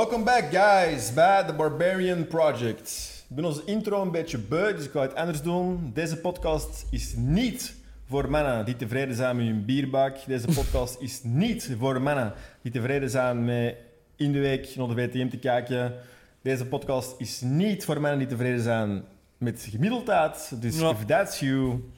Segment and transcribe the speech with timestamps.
[0.00, 2.88] Welcome back, guys, bij The Barbarian Project.
[3.28, 5.90] Ik ben onze intro een beetje beu, dus ik ga het anders doen.
[5.92, 7.74] Deze podcast is niet
[8.08, 10.16] voor mannen die tevreden zijn met hun bierbak.
[10.26, 13.76] Deze podcast is niet voor mannen die tevreden zijn met
[14.16, 15.94] in de week naar de WTM te kijken.
[16.42, 19.04] Deze podcast is niet voor mannen die tevreden zijn
[19.38, 20.60] met gemiddeldheid.
[20.60, 21.90] Dus if that's you,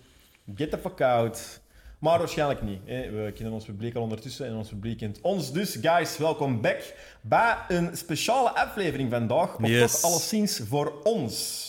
[0.54, 1.60] get the fuck out.
[1.98, 2.78] Maar waarschijnlijk niet.
[2.84, 3.10] Hè.
[3.10, 5.52] We kennen ons publiek al ondertussen en ons publiek kent ons.
[5.52, 9.58] Dus guys, welkom back bij een speciale aflevering vandaag.
[9.58, 10.00] Maar Yes.
[10.00, 11.64] toch alleszins voor ons.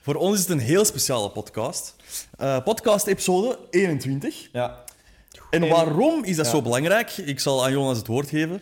[0.00, 1.96] Voor ons is het een heel speciale podcast.
[2.38, 4.48] Eh, podcast episode 21.
[4.52, 4.84] Ja.
[5.50, 6.50] En En- waarom is dat Ja.
[6.52, 7.10] zo belangrijk?
[7.16, 8.60] Ik zal aan Jonas het woord geven.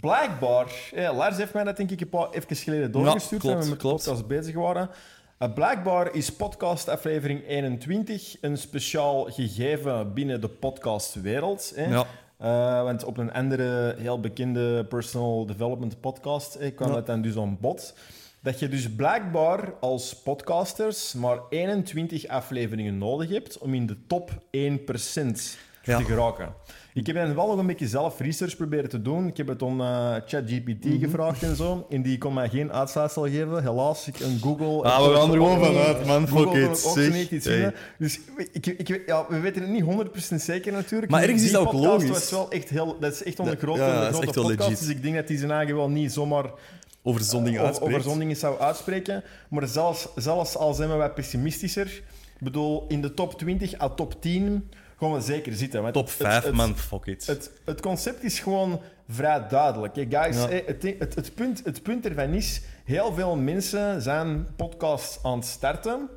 [0.00, 3.40] Blijkbaar, hè, Lars heeft mij dat denk ik een paar even geleden doorgestuurd.
[3.42, 4.26] klopt, toen we met klopt.
[4.26, 4.90] bezig waren.
[5.38, 11.72] Uh, blijkbaar is podcast aflevering 21 een speciaal gegeven binnen de podcastwereld.
[11.74, 11.84] Hè.
[11.88, 12.06] Ja.
[12.42, 16.94] Uh, want op een andere heel bekende personal development podcast hè, kwam Ja.
[16.94, 17.94] dat dan dus aan bod.
[18.42, 24.30] Dat je dus blijkbaar als podcasters maar 21 afleveringen nodig hebt om in de top
[24.50, 25.98] 1% Ja.
[25.98, 26.54] te geraken.
[26.94, 29.26] Ik heb dan wel nog een beetje zelf research proberen te doen.
[29.26, 30.98] Ik heb het aan eh, ChatGPT Mhm.
[30.98, 31.86] gevraagd en zo.
[31.90, 33.62] En die kon mij geen uitsluitsel geven.
[33.62, 34.82] Helaas, ik een Google...
[34.90, 36.28] Ah, we gaan er gewoon vanuit, man.
[36.28, 37.72] Fuck it, iets Hey.
[37.98, 38.20] Dus
[38.52, 41.10] ik, ik, ja, we weten het niet 100% zeker natuurlijk.
[41.12, 42.08] Maar ergens is dat ook logisch.
[42.10, 44.78] Was wel echt heel, dat is echt onder grote, ja, grote echt podcast.
[44.78, 46.44] Dus ik denk dat die zijn eigen wel niet zomaar
[47.02, 47.94] Over zondingen over, uitspreekt.
[47.98, 49.22] over zo'n dingen zou uitspreken.
[49.48, 53.88] Maar zelfs, zelfs al zijn we wat pessimistischer, ik bedoel, in de top 20 à
[53.88, 54.68] top 10
[55.00, 55.92] gaan we zeker zitten.
[55.92, 56.76] Top het- 5, het- man.
[56.76, 57.26] Fuck it.
[57.26, 59.94] Het, het concept is gewoon vrij duidelijk.
[59.94, 60.48] Guys, Ja.
[60.48, 65.46] het, het, het, punt, het punt ervan is, heel veel mensen zijn podcasts aan het
[65.46, 66.08] starten,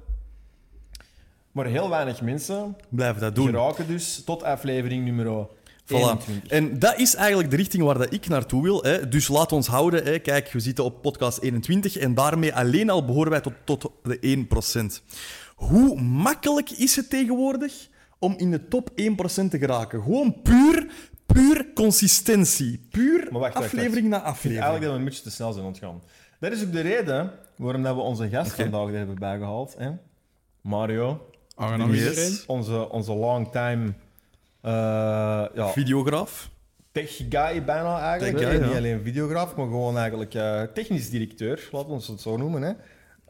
[1.51, 3.45] maar heel weinig mensen Blijf dat doen.
[3.47, 5.47] geraken dus tot aflevering nummer
[5.85, 5.87] Voilà.
[5.87, 6.51] 21.
[6.51, 8.83] En dat is eigenlijk de richting waar dat ik naartoe wil.
[8.83, 9.07] Hè.
[9.09, 10.03] Dus laat ons houden.
[10.03, 10.19] Hè.
[10.19, 14.17] Kijk, we zitten op podcast 21 en daarmee alleen al behoren wij tot, tot de
[14.21, 15.01] 1%.
[15.55, 17.89] Hoe makkelijk is het tegenwoordig
[18.21, 18.93] om in de top 1%
[19.49, 20.01] te geraken?
[20.03, 20.87] Gewoon puur,
[21.25, 22.87] puur consistentie.
[22.89, 24.53] Puur Maar wacht, wacht, aflevering na aflevering.
[24.61, 26.01] eigenlijk dat we een beetje te snel zijn ontgaan.
[26.39, 28.61] Dat is ook de reden waarom dat we onze gast Oké.
[28.69, 29.75] vandaag hebben bijgehaald.
[29.77, 29.89] Hè?
[30.61, 31.97] Mario, Yes.
[31.97, 32.39] iedereen.
[32.47, 33.91] onze, onze long-time uh,
[35.53, 36.49] ja, Videograaf.
[36.91, 38.47] tech guy bijna eigenlijk.
[38.47, 38.77] Guy, Niet ja.
[38.77, 41.69] alleen videograaf, maar gewoon eigenlijk eh, technisch directeur.
[41.71, 42.61] Laten we ons het zo noemen.
[42.61, 42.71] Hè?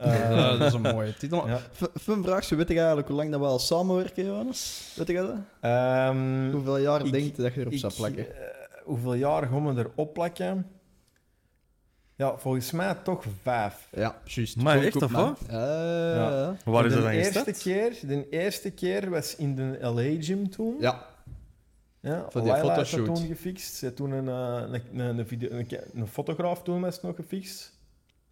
[0.01, 1.47] Eh, Ja, dat is een mooie titel.
[1.47, 1.59] ja.
[2.01, 4.91] Fun vraagje, weet je eigenlijk hoe lang dat we al samenwerken, Johannes?
[4.95, 5.35] Weet je dat?
[5.61, 8.35] Ehm, Hoeveel jaar ik- denkt je dat je erop ik, zou plakken?
[8.35, 8.41] eh,
[8.83, 10.67] hoeveel jaar gaan we erop plakken?
[12.15, 13.87] Ja, volgens mij toch vijf.
[13.91, 14.55] Ja, juist.
[14.57, 15.39] Maar Goed, echt, of wat?
[15.49, 16.55] Ja, ja, ja, ja.
[16.71, 17.61] Waar is de dat dan eerste gestart?
[17.61, 20.75] keer, De eerste keer was in de LA Gym toen.
[20.79, 21.05] Ja,
[21.99, 23.05] Ja, Voor die fotoshoot.
[23.05, 23.73] toen gefixt.
[23.75, 27.15] Ze toen een, eh, een, een, een, video, een, een fotograaf toen was het nog
[27.15, 27.79] gefixt.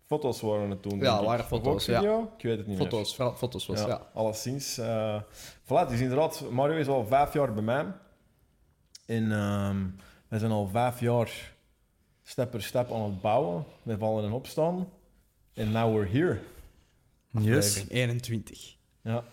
[0.09, 0.99] Foto's waren het toen.
[0.99, 1.99] Ja, waren foto's, ja.
[1.99, 2.31] video?
[2.37, 3.87] Ik weet het niet foto's, vooral foto's was meer.
[3.87, 3.93] ja.
[3.93, 4.77] Ja, alleszins.
[4.77, 5.21] eh
[5.63, 7.85] voilà, dus inderdaad, Mario is al vijf jaar bij mij.
[9.05, 9.85] En ehm
[10.27, 11.53] we zijn al vijf jaar
[12.23, 13.65] stap per stap aan het bouwen.
[13.83, 14.89] We vallen en opstaan.
[15.53, 16.39] En now we're here.
[17.31, 17.67] Yes.
[17.67, 18.75] Aflevering 21.
[19.01, 19.23] Ja,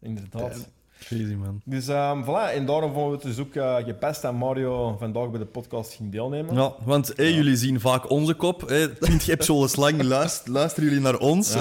[0.00, 0.68] inderdaad.
[1.04, 1.60] Crazy, man.
[1.64, 5.30] Dus um, voilà, en daarom vonden we het dus ook eh, gepast dat Mario vandaag
[5.30, 6.54] bij de podcast ging deelnemen.
[6.54, 8.68] Ja, want jullie zien vaak onze kop.
[8.68, 11.54] Hé, 20 episodes lang luist- luisteren jullie naar ons.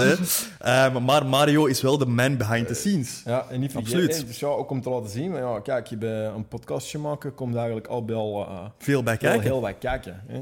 [0.59, 3.21] Ehm, maar Mario is wel de man behind the scenes.
[3.25, 4.27] Ja, en niet vergeten, Absoluut.
[4.27, 7.35] dus ja, ook om te laten zien, maar ja, kijk, je bij een podcastje maken,
[7.35, 9.41] komt eigenlijk al bij al eh, Veel bij kijken.
[9.41, 10.21] heel wat kijken.
[10.27, 10.39] Hè.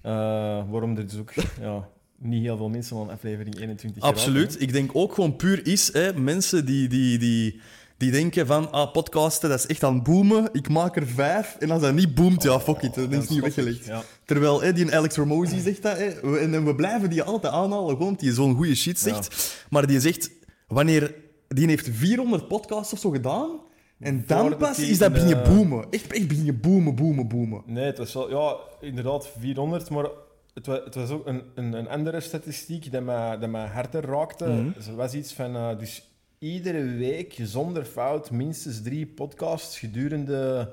[0.00, 4.60] Eh, waarom er dus ook ja, niet heel veel mensen aan aflevering 21 Absoluut.
[4.60, 7.60] Ik denk ook gewoon puur is, hè, mensen die, die, die,
[7.96, 10.48] die denken van, ah, podcasten, dat is echt aan het boomen.
[10.52, 11.56] Ik maak er vijf.
[11.58, 12.94] En als dat niet boomt, ja, fuck it.
[12.94, 13.86] Dat is niet weggelegd.
[13.86, 14.02] Ja.
[14.24, 15.98] Terwijl hè, die Alex Ramosi zegt dat.
[15.98, 19.64] Hè, we- en, en we blijven die altijd aanhalen, gewoon, die zo'n goede shit zegt.
[19.70, 20.30] Maar die zegt,
[20.68, 21.14] wanneer...
[21.48, 23.50] Die heeft 400 podcasts of zo gedaan.
[24.00, 25.86] En dan pas die is dat in, beginnen eh, boomen.
[25.90, 27.62] Echt, echt beginnen boomen, boomen, boomen.
[27.66, 30.06] Nee, het was wel, ja, inderdaad 400, maar
[30.54, 34.04] het was, het was ook een, een, een andere statistiek dat mij, dat mij harder
[34.04, 34.44] raakte.
[34.88, 36.08] Er was iets van, eh, dus
[36.52, 40.72] iedere week zonder fout minstens drie podcasts gedurende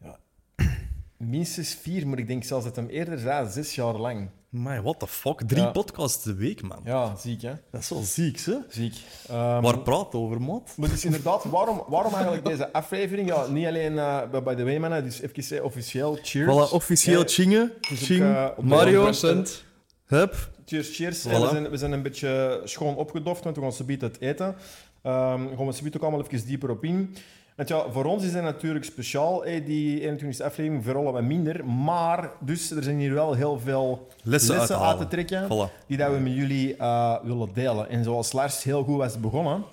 [0.00, 0.18] ja,
[1.16, 4.28] minstens vier, maar ik denk zelfs dat hem eerder zei zes jaar lang.
[4.48, 5.40] Maar what the fuck?
[5.46, 5.70] Drie Ja.
[5.70, 6.80] podcasts de week, man.
[6.84, 7.52] Ja, ziek hè?
[7.70, 8.54] Dat is wel ziek, hè?
[8.68, 8.94] Ziek.
[9.28, 10.74] Ehm, Waar praat over, maat?
[10.76, 13.28] Maar dus inderdaad, waarom, waarom eigenlijk deze aflevering?
[13.28, 16.52] Ja, niet alleen eh, bij- de Waymannen, dus even eh, officieel cheers.
[16.52, 19.64] Voilà, officieel Ja, Tjinge, is ook, Tjing, eh, op de Mario, 1%.
[20.06, 20.50] hup.
[20.72, 21.26] Cheers, cheers.
[21.26, 21.40] Voilà.
[21.40, 24.54] We, zijn, we zijn een beetje schoon opgedoft, want we gaan ze het eten.
[25.02, 27.16] Ehm gaan we ze ook allemaal even dieper op in.
[27.56, 31.64] Want ja, voor ons is dat natuurlijk speciaal, die 21e aflevering, vooral wat minder.
[31.66, 35.86] Maar, dus er zijn hier wel heel veel Lessen te uit te trekken Voilà.
[35.86, 37.88] die dat we met jullie eh, willen delen.
[37.88, 39.64] En zoals Lars heel goed was begonnen,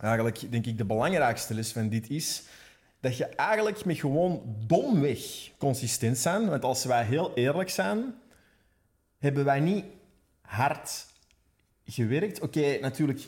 [0.00, 2.42] eigenlijk denk ik de belangrijkste les van dit is
[3.00, 6.48] dat je eigenlijk met gewoon domweg consistent zijn.
[6.48, 8.14] Want als wij heel eerlijk zijn,
[9.18, 9.84] hebben wij niet
[10.50, 11.06] hard
[11.86, 12.40] gewerkt.
[12.40, 13.20] Oké, natuurlijk.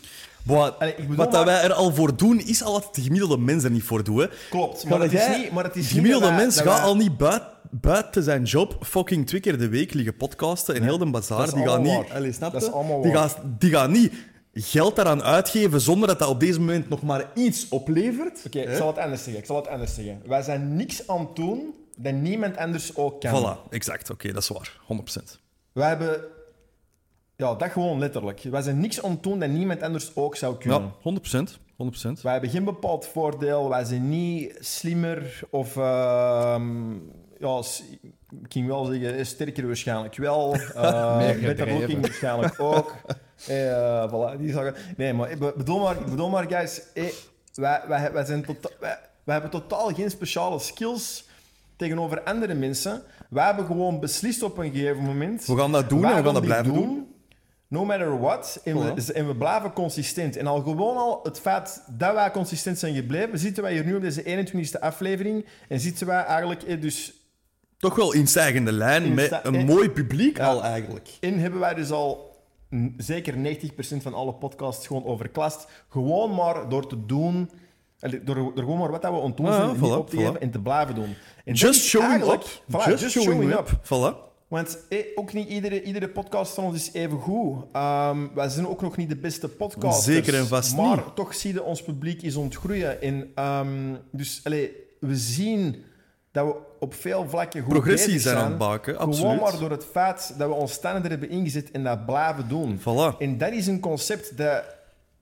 [0.43, 2.95] Boah, Allee, ik bedoel wat dat maar- wij er al voor doen, is al wat
[2.95, 4.21] de gemiddelde mens er niet voor doet.
[4.21, 4.27] hè.
[4.51, 5.51] Klopt, maar het is niet...
[5.53, 9.27] Maar het is De gemiddelde mens gaat wij- al niet buit- buiten zijn job fucking
[9.27, 11.39] twee keer de week liggen podcasten en heel de bazaar.
[11.39, 12.09] Die gaat allemaal niet...
[12.09, 12.17] waar.
[12.17, 14.13] Allee, snap Dat is allemaal die, gaat, die niet
[14.55, 18.43] geld daaraan uitgeven zonder dat dat op deze moment nog maar iets oplevert.
[18.47, 19.41] Oké, ik zal het anders zeggen.
[19.43, 20.23] Ik zal het anders zeggen.
[20.27, 23.57] Wij zijn niks aan het doen dat niemand anders ook kan.
[23.57, 24.11] Voilà, exact.
[24.11, 24.77] Oké, dat is waar.
[24.87, 25.39] 100%.
[25.73, 26.21] Wij hebben...
[27.43, 28.43] Ja, dat gewoon letterlijk.
[28.43, 30.93] Wij zijn niks aan het doen dat niemand anders ook zou kunnen.
[31.03, 31.51] Ja, 100%.
[32.19, 32.23] 100%.
[32.23, 33.69] Wij hebben geen bepaald voordeel.
[33.69, 35.77] Wij zijn niet slimmer of...
[35.77, 36.93] ehm,
[37.39, 37.63] ja,
[38.43, 40.55] ik ging wel zeggen, sterker waarschijnlijk wel.
[40.75, 41.79] Eh Meer beter gedreven.
[41.79, 42.95] looking waarschijnlijk ook.
[43.47, 44.75] Eh, voilà, die zagen...
[44.97, 47.05] Nee, maar bedoel maar, bedoel maar guys, eh,
[47.55, 51.25] wij, wij, wij, zijn tota- wij, wij hebben totaal geen speciale skills
[51.77, 53.03] tegenover andere mensen.
[53.29, 55.45] Wij hebben gewoon beslist op een gegeven moment...
[55.47, 57.12] We gaan dat doen en we gaan dat blijven doen.
[57.73, 58.61] No matter what.
[58.65, 60.37] En, we, en we blijven consistent.
[60.37, 63.95] En al gewoon al het feit dat wij consistent zijn gebleven, zitten wij hier nu
[63.95, 65.47] op deze 21e aflevering.
[65.69, 67.13] En zitten wij eigenlijk eh, dus.
[67.79, 70.47] Toch wel in stijgende lijn In met een eh, mooi publiek ja.
[70.47, 71.09] al eigenlijk.
[71.21, 72.37] En hebben wij dus al
[72.97, 75.67] zeker 90% van alle podcasts gewoon overklast.
[75.89, 77.51] Gewoon maar door te doen.
[77.99, 80.11] Door, door gewoon maar wat dat we aan het doen Ja, zijn, niet voilà, op
[80.11, 80.19] te voilà.
[80.19, 81.15] geven en te blijven doen.
[81.45, 82.45] En Just showing up.
[82.45, 83.71] Voilà, just, showing, up.
[83.83, 84.32] Voilà.
[84.53, 87.65] Want eh, ook niet iedere, iedere podcast van ons is even goed.
[87.73, 90.05] Ehm, wij zijn ook nog niet de beste podcasters.
[90.17, 91.15] Zeker en vast Maar niet.
[91.15, 93.03] toch zie je ons publiek is ontgroeien.
[93.03, 95.77] En, ehm, dus allee, we zien
[96.33, 99.41] dat we op veel vlakken goed Progressie bezig zijn aan het baken, Gewoon absoluut.
[99.41, 102.81] maar door het feit dat we ons standaard hebben ingezet en dat blijven doen.
[102.81, 103.19] Voilà.
[103.19, 104.65] En dat is een concept dat,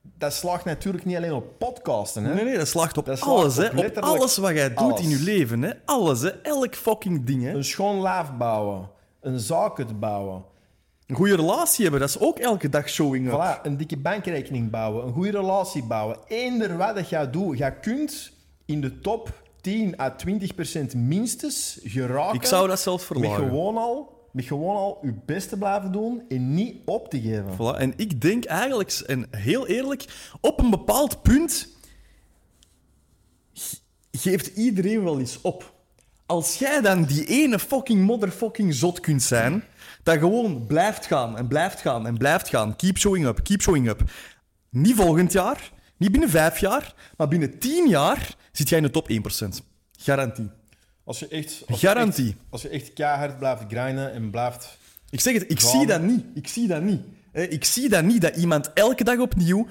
[0.02, 2.24] dat slaagt natuurlijk niet alleen op podcasten.
[2.24, 2.34] Hè?
[2.34, 3.68] Nee, nee, dat slaagt op Dat slaagt alles, op hè.
[3.68, 5.00] Op letterlijk alles wat jij doet alles.
[5.00, 5.72] in je leven, hè.
[5.84, 6.28] Alles, hè.
[6.28, 7.50] Elk fucking ding, hè.
[7.50, 10.44] Een schoon lijf bouwen, een zaak bouwen.
[11.06, 13.32] Een goede relatie hebben, dat is ook elke dag showing up.
[13.32, 16.18] Voilà, een dikke bankrekening bouwen, een goede relatie bouwen.
[16.26, 18.32] Eender wat dat jij doet, jij kunt
[18.64, 22.34] in de top 10 à 20 procent minstens geraken.
[22.34, 26.22] Ik zou dat zelfs met gewoon al, met gewoon al je best te blijven doen
[26.28, 27.52] en niet op te geven.
[27.54, 27.78] Voilà.
[27.78, 30.04] En ik denk eigenlijk, en heel eerlijk,
[30.40, 31.68] op een bepaald punt
[33.52, 33.78] ge-
[34.12, 35.72] geeft iedereen wel eens op.
[36.30, 39.64] Als jij dan die ene fucking motherfucking zot kunt zijn,
[40.02, 42.76] dat gewoon blijft gaan en blijft gaan en blijft gaan.
[42.76, 44.02] Keep showing up, keep showing up.
[44.68, 48.90] Niet volgend jaar, niet binnen vijf jaar, maar binnen tien jaar zit jij in de
[48.90, 49.14] top 1%.
[49.98, 50.48] Garantie.
[51.04, 52.28] Als je echt, als je Garantie.
[52.28, 54.78] echt, als je echt keihard blijft grinden en blijft...
[55.10, 55.70] Ik zeg het, ik Gaan.
[55.70, 56.24] zie dat niet.
[56.34, 57.02] Ik zie dat niet.
[57.32, 59.66] Ik zie dat niet, dat iemand elke dag opnieuw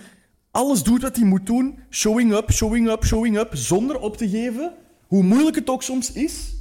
[0.52, 1.80] alles doet wat hij moet doen.
[1.90, 4.74] Showing up, showing up, showing up, zonder op te geven.
[5.10, 6.54] Hoe moeilijk het ook soms is.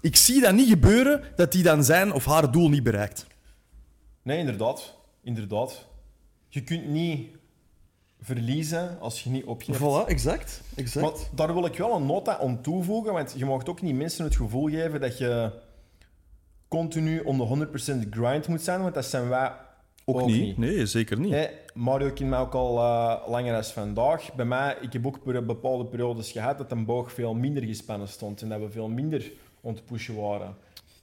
[0.00, 3.26] Ik zie dat niet gebeuren, dat hij dan zijn of haar doel niet bereikt.
[4.22, 4.94] Nee, inderdaad.
[5.22, 5.86] Inderdaad.
[6.48, 7.28] Je kunt niet
[8.20, 9.78] verliezen als je niet opgeeft.
[9.78, 10.60] Voilà, exact.
[10.74, 11.04] exact.
[11.04, 14.24] Maar daar wil ik wel een nota aan toevoegen, want je mag ook niet mensen
[14.24, 15.52] het gevoel geven dat je
[16.68, 17.68] continu on de
[18.06, 19.52] 100% grind moet zijn, want dat zijn wij
[20.04, 20.58] ook, niet.
[20.58, 21.50] Nee, zeker niet.
[21.74, 24.34] Mario kent mij ook al eh, langer dan vandaag.
[24.34, 28.08] Bij mij, ik heb ook per bepaalde periodes gehad dat een boog veel minder gespannen
[28.08, 29.32] stond en dat we veel minder
[29.64, 30.56] aan het pushen waren.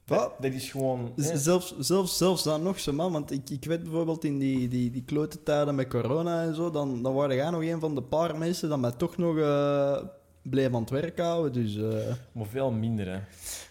[0.06, 1.14] Dat, dat is gewoon...
[1.16, 3.12] Zelfs, zelfs, zelfs dan nog zo, man.
[3.12, 6.72] Want ik, ik weet bijvoorbeeld in die, die, die klote tijden met corona en zo,
[6.72, 9.98] dan, dan waren jij nog een van de paar mensen dat mij toch nog eh
[10.42, 11.54] bleef aan het werk houden.
[11.54, 13.20] Dus eh, Maar veel minder, hè.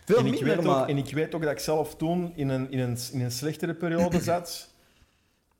[0.04, 0.82] veel en, ik minder, weet maar...
[0.82, 3.32] ook, en ik weet ook dat ik zelf toen in een, in een, in een
[3.32, 4.74] slechtere periode zat.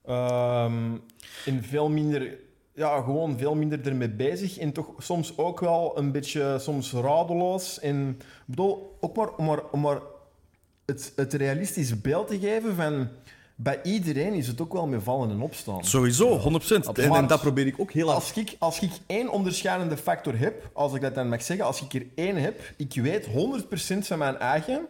[0.08, 0.96] Ehm
[1.44, 2.38] en veel minder...
[2.74, 4.58] Ja, gewoon veel minder ermee bezig.
[4.58, 7.80] En toch soms ook wel een beetje soms radeloos.
[7.80, 9.98] En ik bedoel, ook maar om maar, om maar
[10.86, 13.08] het, het realistisch beeld te geven van...
[13.60, 15.84] Bij iedereen is het ook wel met vallen en opstaan.
[15.84, 16.42] Sowieso, 100%.
[16.92, 18.18] En, en dat probeer ik ook heel hard.
[18.18, 21.82] Als ik, als ik één onderscheidende factor heb, als ik dat dan mag zeggen, als
[21.82, 23.30] ik er één heb, ik weet 100%
[23.98, 24.86] van mijn eigen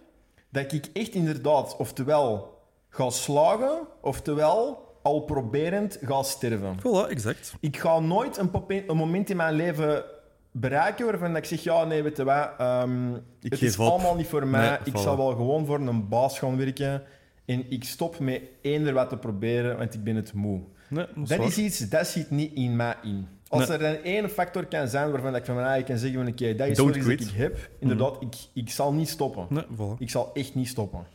[0.50, 2.58] dat ik echt inderdaad oftewel
[2.88, 6.76] ga slagen, oftewel al proberend ga sterven.
[6.78, 7.54] Voilà, exact.
[7.60, 8.50] Ik ga nooit een,
[8.86, 10.04] een moment in mijn leven
[10.52, 13.86] bereiken waarvan ik zeg, ja, nee, weet je wat, ehm, Ik het geef is op.
[13.90, 14.68] allemaal niet voor mij.
[14.68, 17.02] Nee, ik zal wel gewoon voor een baas gaan werken
[17.44, 20.60] en ik stop met eender wat te proberen, want ik ben het moe.
[20.88, 21.46] Nee, dat is Dat waar.
[21.46, 23.28] is iets, dat zit niet in mij in.
[23.48, 23.78] Als Nee.
[23.78, 26.54] er dan één factor kan zijn waarvan ik van mijn eigen kan zeggen van oké,
[26.54, 29.46] dat is Don't wat ik heb, inderdaad, ik, ik zal niet stoppen.
[29.74, 29.98] Voilà.
[29.98, 31.06] Ik zal echt niet stoppen.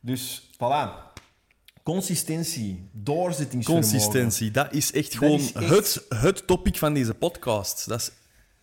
[0.00, 1.14] Dus, voilà.
[1.86, 3.90] Consistentie, doorzettingsvermogen.
[3.90, 7.88] Consistentie, dat is echt Dat gewoon is echt- Het, het topic van deze podcast.
[7.88, 8.10] Dat is,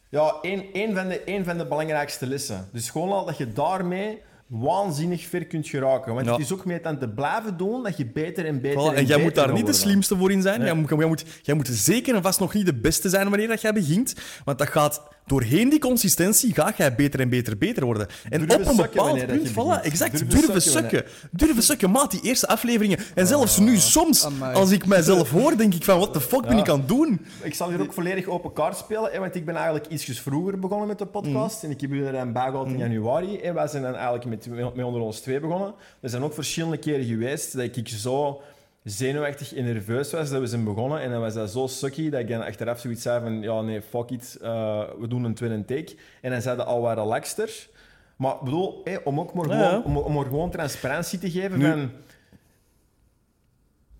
[0.09, 2.69] Ja, één, één, van de, één van de belangrijkste lessen.
[2.71, 6.13] Dus gewoon al dat je daarmee waanzinnig ver kunt geraken.
[6.13, 6.31] Want Ja.
[6.31, 8.95] het is ook met aan te blijven doen dat je beter en beter Voilà, en
[8.95, 10.57] en jij moet daar niet de slimste voor in zijn.
[10.59, 10.67] Nee.
[10.67, 13.47] Jij, moet, jij, moet, jij moet zeker en vast nog niet de beste zijn wanneer
[13.47, 14.15] dat jij begint.
[14.45, 18.07] Want dat gaat doorheen die consistentie ga jij beter en beter beter worden.
[18.29, 21.03] En Durven op een bepaald punt, voilà, exact, Durven durven, sukken.
[21.31, 22.99] Durven sukken, maat, die eerste afleveringen.
[23.15, 24.55] En zelfs nu soms, amai.
[24.55, 27.25] als ik mijzelf hoor, denk ik van, wat de fuck ben ik aan het doen?
[27.41, 30.59] Ik zal hier ook volledig open kaart spelen, hè, want ik ben eigenlijk ietsjes vroeger
[30.59, 31.55] begonnen met de podcast.
[31.55, 31.65] Mhm.
[31.65, 33.37] En ik heb jullie dan bijgehaald in januari.
[33.37, 35.73] En wij zijn dan eigenlijk met, met onder ons twee begonnen.
[35.99, 38.41] Er zijn ook verschillende keren geweest dat ik zo
[38.83, 41.01] zenuwachtig en nerveus was dat we zijn begonnen.
[41.01, 43.41] En dan was dat zo sucky dat ik dan achteraf zoiets zei van...
[43.41, 44.37] Ja, nee, fuck it.
[44.41, 45.95] eh, we doen een tweede take.
[46.21, 47.67] En dan zei dat al wat relaxter.
[48.15, 49.81] Maar bedoel, om ook maar Ja, gewoon, ja.
[49.85, 51.91] om, om er gewoon transparantie te geven Nu- van...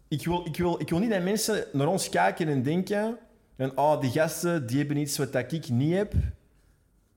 [0.08, 3.18] Ik wil, ik, wil, ik wil niet dat mensen naar ons kijken en denken...
[3.56, 6.14] En, oh, die gasten die hebben iets wat ik niet heb.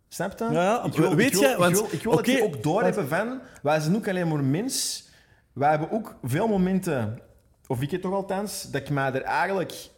[0.09, 0.45] Snap je?
[0.51, 2.63] Ja, ik wil, weet ik wil, jij, ik want- wil, ik wil dat die ook
[2.63, 3.41] doorhebben van...
[3.63, 5.05] Wij zijn ook alleen maar mens.
[5.53, 7.19] Wij hebben ook veel momenten...
[7.67, 9.91] Of ik het toch althans, dat ik mij er eigenlijk...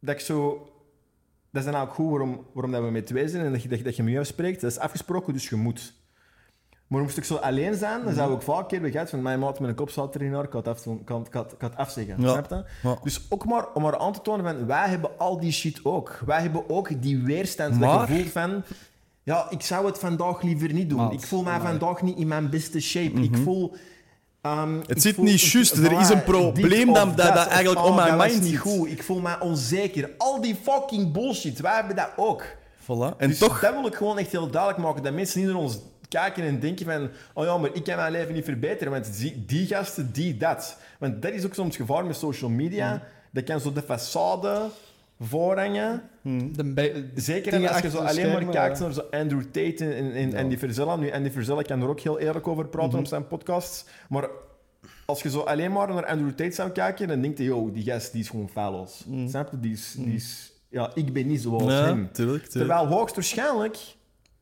[0.00, 0.64] Dat ik zo...
[1.52, 3.68] Dat is dan ook goed waarom, waarom dat we met twee zijn en dat je,
[3.68, 4.60] dat, je- dat je met jou spreekt.
[4.60, 5.92] Dat is afgesproken, dus je moet.
[6.86, 9.60] Maar moest ik zo alleen zijn, dan zou ik vaak keer gehad van mijn maat
[9.60, 12.20] met een kop zat erin, ik had af, ik had, ik had, ik had afzeggen.
[12.22, 12.28] Ja.
[12.30, 12.88] Snap je?
[12.88, 12.98] Ja.
[13.02, 16.20] Dus ook maar om maar aan te tonen van wij hebben al die shit ook.
[16.26, 18.62] Wij hebben ook die weerstand dat Maar- je voelt van
[19.22, 20.98] ja, ik zou het vandaag liever niet doen.
[20.98, 23.20] Maat, ik voel mij vandaag niet in mijn beste shape.
[23.20, 23.74] Ik voel
[24.42, 24.82] ehm, Mhm.
[25.00, 25.72] zit voel- niet juist.
[25.76, 28.90] Er is een probleem dat- dat- eigenlijk oh, on my dat was mind niet goed.
[28.90, 30.10] Ik voel me onzeker.
[30.18, 31.60] Al die fucking bullshit.
[31.60, 32.44] Wij hebben dat ook.
[32.82, 33.16] Voilà.
[33.16, 33.60] En Dus toch...
[33.60, 35.02] dat wil ik gewoon echt heel duidelijk maken.
[35.02, 35.78] Dat mensen niet naar ons
[36.08, 37.10] kijken en denken van...
[37.34, 38.92] Oh ja, maar ik kan mijn leven niet verbeteren.
[38.92, 40.76] Want die, die gasten, die dat.
[40.98, 43.02] Want dat is ook soms het gevaar met social media.
[43.30, 44.72] Dat kan zo de façade
[45.20, 46.02] voorhangen.
[46.64, 48.84] Be- Zeker als je zo alleen maar kijkt ja.
[48.84, 50.96] naar zo Andrew Tate en, en, en Andy Verzella.
[50.96, 53.84] Nu, Andy Verzella kan er ook heel eerlijk over praten op zijn podcasts.
[54.08, 54.28] Maar
[55.06, 57.84] als je zo alleen maar naar Andrew Tate zou kijken, dan denk je, yo, die
[57.84, 59.04] gast die is gewoon falos.
[59.26, 59.60] Snap je?
[59.60, 60.52] Die is, die is...
[60.68, 62.08] Ja, ik ben niet zoals Ja, hem.
[62.12, 62.46] tuurlijk, tuurlijk.
[62.50, 63.76] Terwijl hoogstwaarschijnlijk...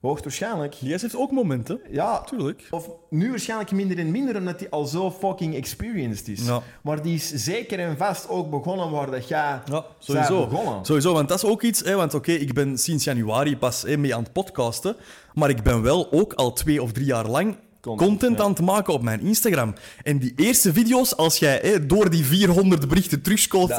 [0.00, 0.76] Hoogstwaarschijnlijk...
[0.80, 2.66] Die heeft ook momenten, Ja, tuurlijk.
[2.70, 6.46] of nu waarschijnlijk minder en minder, omdat hij al zo fucking experienced is.
[6.46, 6.62] Ja.
[6.82, 10.46] Maar die is zeker en vast ook begonnen waar dat jij Ja, sowieso.
[10.46, 10.84] begonnen.
[10.84, 11.80] Sowieso, want dat is ook iets.
[11.80, 14.96] Hè, want oké, ik ben sinds januari pas hè, mee aan het podcasten.
[15.34, 18.44] Maar ik ben wel ook al twee of drie jaar lang Content, content, ja.
[18.44, 19.74] aan het maken op mijn Instagram.
[20.02, 23.70] En die eerste video's, als jij hè, door die 400 berichten terugscrollt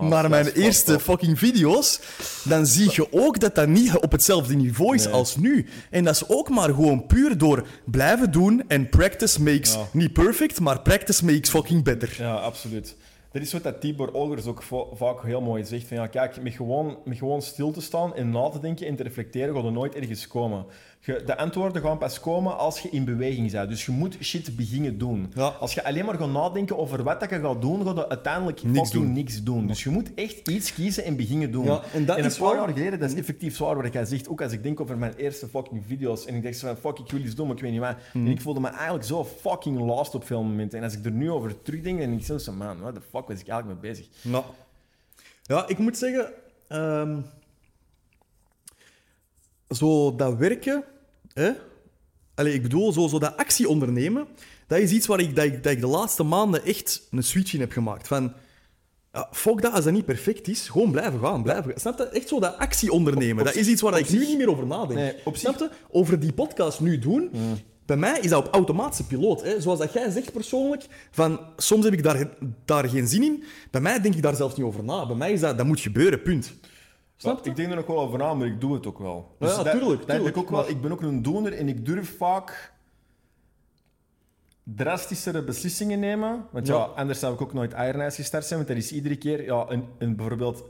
[0.00, 2.00] naar mijn eerste fucking video's,
[2.44, 5.12] dan zie je ook dat dat niet op hetzelfde niveau is Nee.
[5.12, 5.66] als nu.
[5.90, 9.86] En dat is ook maar gewoon puur door blijven doen en practice makes Ja.
[9.92, 12.14] niet perfect, maar practice makes fucking better.
[12.18, 12.96] Ja, absoluut.
[13.32, 15.88] Dat is wat dat Tibor Olgers ook va- vaak heel mooi zegt.
[15.88, 18.96] Van, ja, kijk, met gewoon, met gewoon stil te staan en na te denken en
[18.96, 20.64] te reflecteren, gaat er nooit ergens komen.
[21.00, 23.68] Je, de antwoorden gaan pas komen als je in beweging bent.
[23.68, 25.32] Dus je moet shit beginnen doen.
[25.34, 25.46] Ja.
[25.46, 28.62] Als je alleen maar gaat nadenken over wat dat je gaat doen, ga je uiteindelijk
[28.62, 29.12] Niks doen.
[29.12, 29.66] niks doen.
[29.66, 31.64] Dus je moet echt iets kiezen en beginnen doen.
[31.64, 34.28] Ja, en dat een is paar jaar geleden, dat is effectief zwaar wat jij zegt.
[34.28, 37.10] Ook als ik denk over mijn eerste fucking video's en ik dacht van, fuck, ik
[37.10, 37.96] wil iets doen, maar ik weet niet wat.
[38.12, 38.26] Mhm.
[38.26, 40.78] En ik voelde me eigenlijk zo fucking lost op veel momenten.
[40.78, 43.00] En als ik er nu over terugdenk, dan denk ik zo van, man, what the
[43.00, 44.06] fuck was ik eigenlijk mee bezig?
[44.20, 44.44] Ja.
[45.42, 46.32] Ja, ik moet zeggen...
[46.68, 47.16] ehm,
[49.68, 50.84] zo dat werken...
[51.32, 51.50] Hè?
[52.34, 54.26] Allee, ik bedoel, zo, zo dat actie ondernemen...
[54.66, 57.54] Dat is iets waar ik, dat ik, dat ik de laatste maanden echt een switch
[57.54, 58.06] in heb gemaakt.
[58.06, 58.32] Van...
[59.12, 61.80] Ja, fuck dat, als dat niet perfect is, gewoon blijven gaan, blijven gaan.
[61.80, 62.04] Snap je?
[62.04, 63.38] Echt zo dat actie ondernemen.
[63.38, 64.98] Op- dat is iets waar ik nu niet meer over nadenk.
[64.98, 65.70] Nee, op Snap je?
[65.90, 67.30] Over die podcast nu doen...
[67.86, 69.42] Bij mij is dat op automatische piloot.
[69.42, 69.60] Hè?
[69.60, 72.28] Zoals dat jij zegt persoonlijk, van soms heb ik daar,
[72.64, 73.44] daar geen zin in.
[73.70, 75.06] Bij mij denk ik daar zelfs niet over na.
[75.06, 76.52] Bij mij is dat, dat moet gebeuren, punt.
[77.20, 77.50] Snap je?
[77.50, 79.36] Ik denk er nog wel over na, maar ik doe het ook wel.
[79.38, 81.68] Ja, ja, tuurlijk, dat tuurlijk, ik, ook wel, maar- ik ben ook een doener en
[81.68, 82.72] ik durf vaak
[84.62, 86.46] drastischere beslissingen nemen.
[86.50, 86.80] Want ja, Ja.
[86.82, 88.58] anders zou ik ook nooit Iron gestart zijn.
[88.58, 90.64] Want dat is iedere keer ja, een, een, bijvoorbeeld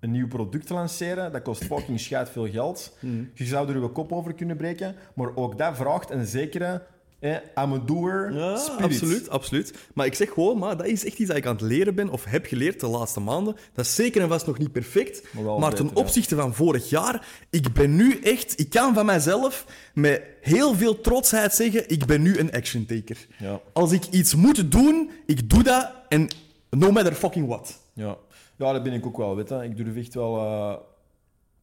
[0.00, 1.32] een nieuw product lanceren.
[1.32, 2.96] Dat kost fucking scheid veel geld.
[3.00, 3.30] Hmm.
[3.34, 4.94] Je zou er je kop over kunnen breken.
[5.14, 6.82] Maar ook dat vraagt een zekere
[7.22, 8.80] eh, I'm a doer Ja, spirit.
[8.82, 9.74] absoluut, absoluut.
[9.94, 12.08] Maar ik zeg gewoon, maar dat is echt iets dat ik aan het leren ben,
[12.08, 13.56] of heb geleerd de laatste maanden.
[13.72, 15.34] Dat is zeker en vast nog niet perfect.
[15.34, 15.92] Maar beter, ten ja.
[15.94, 21.00] opzichte van vorig jaar, ik ben nu echt, ik kan van mijzelf met heel veel
[21.00, 23.26] trotsheid zeggen, ik ben nu een action taker.
[23.38, 23.60] Ja.
[23.72, 26.28] Als ik iets moet doen, ik doe dat en
[26.70, 27.80] no matter fucking what.
[27.92, 28.16] Ja.
[28.56, 29.62] Ja, dat ben ik ook wel, weet je.
[29.64, 30.74] Ik durf echt wel eh,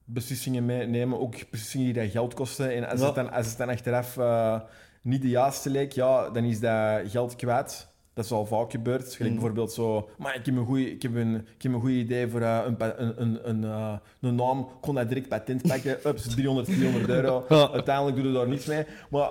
[0.06, 2.76] beslissingen mee nemen, ook beslissingen die dat geld kosten.
[2.76, 3.06] En als, Ja.
[3.06, 4.60] het, dan, als het dan achteraf eh,
[5.02, 7.88] niet de juiste leek, ja, dan is dat geld kwijt.
[8.14, 9.14] Dat is al vaak gebeurd.
[9.14, 9.40] Gelijk Mm.
[9.40, 10.10] bijvoorbeeld zo...
[10.18, 12.60] Maar ik heb een goeie- ik heb een, ik heb een goed idee voor eh,
[12.66, 14.60] een, een, een, een, eh, een naam.
[14.60, 15.98] Ik kon dat direct patent pakken.
[16.10, 17.46] Ups, 300, 400 euro.
[17.74, 18.86] Uiteindelijk doe je daar niets mee.
[19.10, 19.30] Maar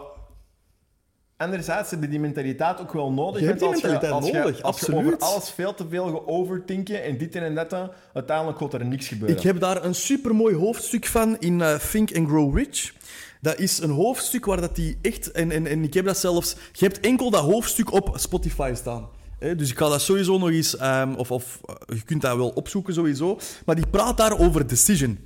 [1.37, 3.40] anderzijds heb je die mentaliteit ook wel nodig.
[3.40, 5.14] Je hebt die als mentaliteit als nodig, als je absoluut.
[5.14, 8.84] over alles veel te veel gaat overdenken en dit en dat, dan, uiteindelijk gaat er
[8.87, 9.37] niks gebeuren.
[9.37, 12.92] Ik heb daar een supermooi hoofdstuk van in eh, Think and Grow Rich.
[13.40, 15.30] Dat is een hoofdstuk waar dat die echt...
[15.30, 16.57] En, en, en ik heb dat zelfs...
[16.73, 19.09] Je hebt enkel dat hoofdstuk op Spotify staan.
[19.38, 20.76] Hè, dus ik ga dat sowieso nog eens...
[20.76, 23.38] ehm, of, of eh, je kunt dat wel opzoeken sowieso.
[23.66, 25.18] Maar die praat daar over decision.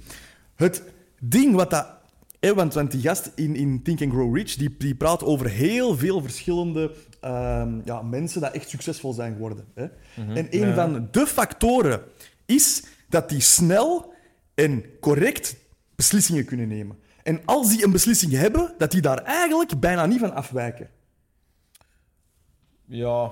[0.55, 0.83] Het
[1.21, 1.87] ding wat dat...
[2.55, 5.97] want, want die gast in, in Think and Grow Rich, die, die praat over heel
[5.97, 9.65] veel verschillende ehm, ja, mensen die echt succesvol zijn geworden.
[9.75, 9.87] Hè.
[10.35, 10.75] En een Ja.
[10.75, 12.01] van de factoren
[12.47, 14.13] is dat die snel
[14.55, 15.57] en correct
[15.95, 16.97] beslissingen kunnen nemen.
[17.23, 20.89] En als die een beslissing hebben, dat die daar eigenlijk bijna niet van afwijken.
[22.87, 23.31] Ja,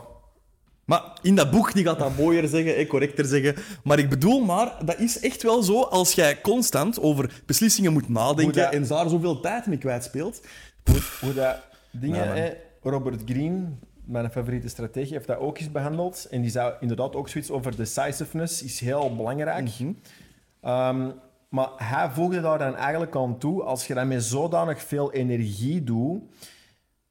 [0.84, 3.54] Maar in dat boek die gaat dat mooier zeggen, hè, correcter zeggen.
[3.84, 8.08] Maar ik bedoel maar, dat is echt wel zo als jij constant over beslissingen moet
[8.08, 10.40] nadenken dat- en daar zoveel tijd mee kwijtspeelt.
[10.84, 11.56] hoe, hoe dat
[11.90, 12.32] dingen...
[12.36, 12.50] Hè,
[12.82, 13.68] Robert Greene,
[14.04, 16.26] mijn favoriete strategie, heeft dat ook eens behandeld.
[16.30, 19.64] En die zou inderdaad ook zoiets over decisiveness is heel belangrijk.
[19.78, 19.92] Mhm.
[20.60, 21.10] Ehm,
[21.50, 25.84] maar hij voegde daar dan eigenlijk aan toe, als je dat met zodanig veel energie
[25.84, 26.22] doet,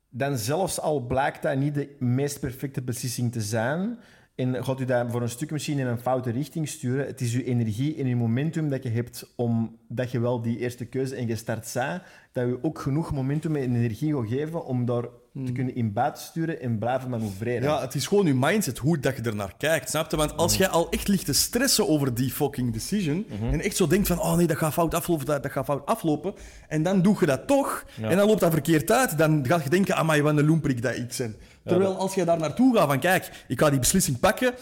[0.09, 3.99] dan zelfs al blijkt dat niet de meest perfecte beslissing te zijn,
[4.39, 7.33] en gaat u dat voor een stuk misschien in een foute richting sturen, het is
[7.33, 11.15] uw energie en uw momentum dat je hebt om dat je wel die eerste keuze
[11.15, 15.03] en gestart zijn, dat je ook genoeg momentum en energie gaat geven om daar
[15.45, 17.61] te kunnen in buiten sturen en blijven manoeuvreren.
[17.63, 20.17] Ja, het is gewoon je mindset, hoe dat je er naar kijkt, snap je?
[20.17, 23.87] Want als jij al echt ligt te stressen over die fucking decision en echt zo
[23.87, 26.33] denkt van, oh nee, dat gaat fout aflopen, dat, dat gaat fout aflopen,
[26.67, 28.09] en dan doe je dat toch, Ja.
[28.09, 30.95] en dan loopt dat verkeerd uit, dan ga je denken, amai, wat een loemperik dat
[30.95, 31.35] ik ben.
[31.69, 34.53] Terwijl als je daar naartoe gaat van, kijk, ik ga die beslissing pakken,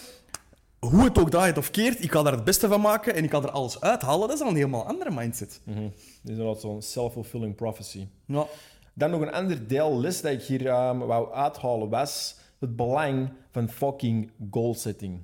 [0.80, 3.32] hoe het ook draait of keert, ik ga daar het beste van maken en ik
[3.32, 5.62] ga er alles uithalen, dat is al een helemaal andere mindset.
[5.64, 5.82] Mhm.
[5.82, 5.92] Dat
[6.24, 8.08] is inderdaad zo'n self-fulfilling prophecy.
[8.26, 8.46] Ja.
[8.94, 13.30] Dan nog een ander deel les dat ik hier ehm, wou uithalen was het belang
[13.52, 15.22] van fucking goal setting.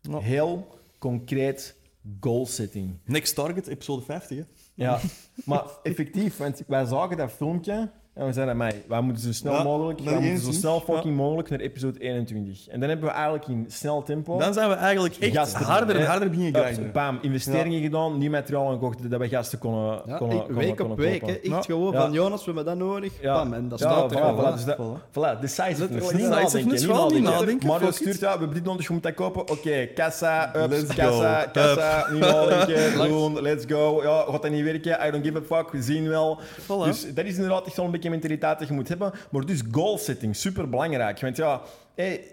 [0.00, 0.18] Ja.
[0.18, 0.66] Heel
[0.98, 1.76] concreet
[2.20, 2.98] goal setting.
[3.04, 4.44] Next Target, episode 50, hè?
[4.74, 5.00] Ja,
[5.44, 9.52] maar effectief, want wij zagen dat filmpje en we zeiden, mij, wij moeten zo snel
[9.52, 10.56] Ja, mogelijk, wij moeten eens zo niet.
[10.58, 12.68] snel fucking mogelijk naar episode 21.
[12.68, 15.94] En dan hebben we eigenlijk in snel tempo Dan zijn we eigenlijk echt gasten, harder
[15.96, 16.92] en hè, harder beginnen ups, grinden.
[16.92, 20.76] Bam, investeringen gedaan, nieuw materiaal gekocht, dat we gasten konden, Ja, konden, ik- konden- week
[20.76, 21.34] konden op week, kopen.
[21.34, 21.60] echt Ja.
[21.62, 22.00] gewoon Ja.
[22.00, 23.12] van Jonas, we hebben dat nodig.
[23.20, 23.34] Ja.
[23.34, 24.76] Bam, en dat Ja, staat er voilà, voilà, dus dat,
[25.10, 25.78] voilà, decisiveness.
[25.78, 27.40] Letterlijk Niet nadenken, decisiveness, niet wel niet nadenken.
[27.40, 28.00] nadenken, Mario fuck it.
[28.00, 29.40] stuurt, ja, we hebben dit nodig, je moet dat kopen.
[29.50, 31.48] Oké, kassa, ups, Let's kassa, go.
[31.52, 34.02] kassa, niet nadenken, doen, let's go.
[34.02, 35.06] Ja, gaat dat niet werken?
[35.06, 36.38] I don't give a fuck, we zien wel.
[36.62, 36.84] Voilà.
[36.84, 39.12] Dus dat is inderdaad echt zo'n beetje mentaliteit dat je moet hebben.
[39.30, 41.20] Maar dus goal setting, super belangrijk.
[41.20, 41.60] Want ja,
[41.94, 42.24] hey,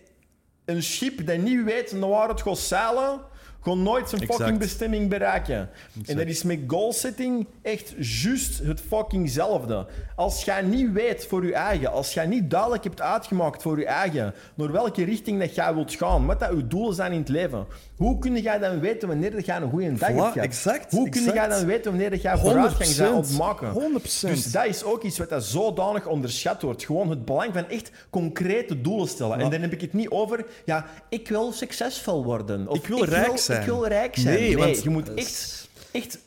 [0.66, 3.20] een schip dat niet weet naar waar het gaat zeilen,
[3.68, 4.40] gaat nooit zijn Exact.
[4.40, 5.70] fucking bestemming bereiken.
[6.06, 9.86] En dat is met goal setting echt juist het fuckingzelfde.
[10.16, 13.86] Als jij niet weet voor je eigen, als jij niet duidelijk hebt uitgemaakt voor je
[13.86, 17.30] eigen, naar welke richting dat jij wilt gaan, wat dat je doelen zijn in het
[17.30, 20.92] leven, hoe kun jij dan weten wanneer dat jij een goede dag Voilà, hebt exact,
[20.92, 23.74] Hoe kun jij dan weten wanneer dat jij vooruitgang bent aan het maken?
[23.74, 24.30] 100%.
[24.30, 26.86] Dus dat is ook iets wat dat zodanig onderschat wordt.
[26.86, 29.40] Gewoon het belang van echt concrete doelen stellen.
[29.40, 32.68] En dan heb ik het niet over, ja, ik wil succesvol worden.
[32.68, 33.57] Of Ik wil rijk zijn.
[33.60, 34.36] Ik wil rijk zijn.
[34.40, 36.20] Nee, Nee, want- je moet echt, echt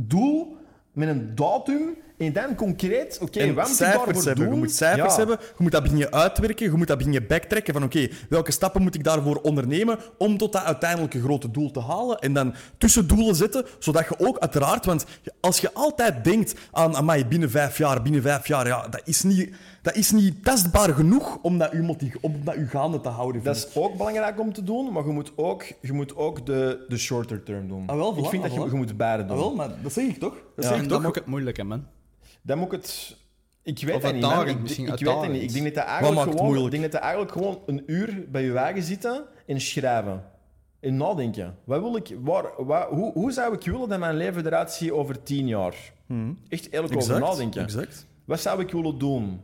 [0.00, 0.56] doel
[0.92, 4.34] met een datum en dan concreet, oké, wat moet ik daarvoor hebben.
[4.34, 4.52] doen?
[4.52, 5.18] Je moet cijfers Ja.
[5.18, 8.82] hebben, je moet dat beginnen uitwerken, je moet dat beginnen backtracken van oké, welke stappen
[8.82, 13.34] moet ik daarvoor ondernemen om tot dat uiteindelijke grote doel te halen en dan tussendoelen
[13.34, 15.04] zetten, zodat je ook uiteraard, want
[15.40, 19.22] als je altijd denkt aan amai, binnen vijf jaar, binnen vijf jaar, ja, dat is
[19.22, 23.08] niet, dat is niet tastbaar genoeg om dat u, motiv- om dat u gaande te
[23.08, 23.42] houden.
[23.42, 26.84] Dat is ook belangrijk om te doen, maar je moet ook, je moet ook de,
[26.88, 27.86] de shorter term doen.
[27.86, 29.36] Ah, wel, ik vind dat ah, je, je moet beide doen.
[29.36, 30.34] Ah, wel, maar dat zeg ik toch?
[30.56, 30.70] Dat Ja.
[30.70, 31.02] zeg ik dat toch?
[31.02, 31.86] maakt het moeilijk, hè, man.
[32.42, 33.16] Dan moet ik het...
[33.62, 34.48] Ik weet dat niet, man.
[34.48, 35.42] Ik, misschien ik weet het niet.
[35.42, 36.70] Ik denk dat dat eigenlijk, het gewoon, ik moeilijk?
[36.70, 40.22] denk dat dat eigenlijk gewoon een uur bij je wagen zitten en schrijven.
[40.80, 41.56] En nadenken.
[41.64, 44.90] Wat wil ik, waar, wat, hoe, hoe zou ik willen dat mijn leven eruit ziet
[44.90, 45.74] over tien jaar?
[46.48, 47.62] Echt eerlijk over nadenken.
[47.62, 48.06] exact.
[48.24, 49.40] Wat zou ik willen doen?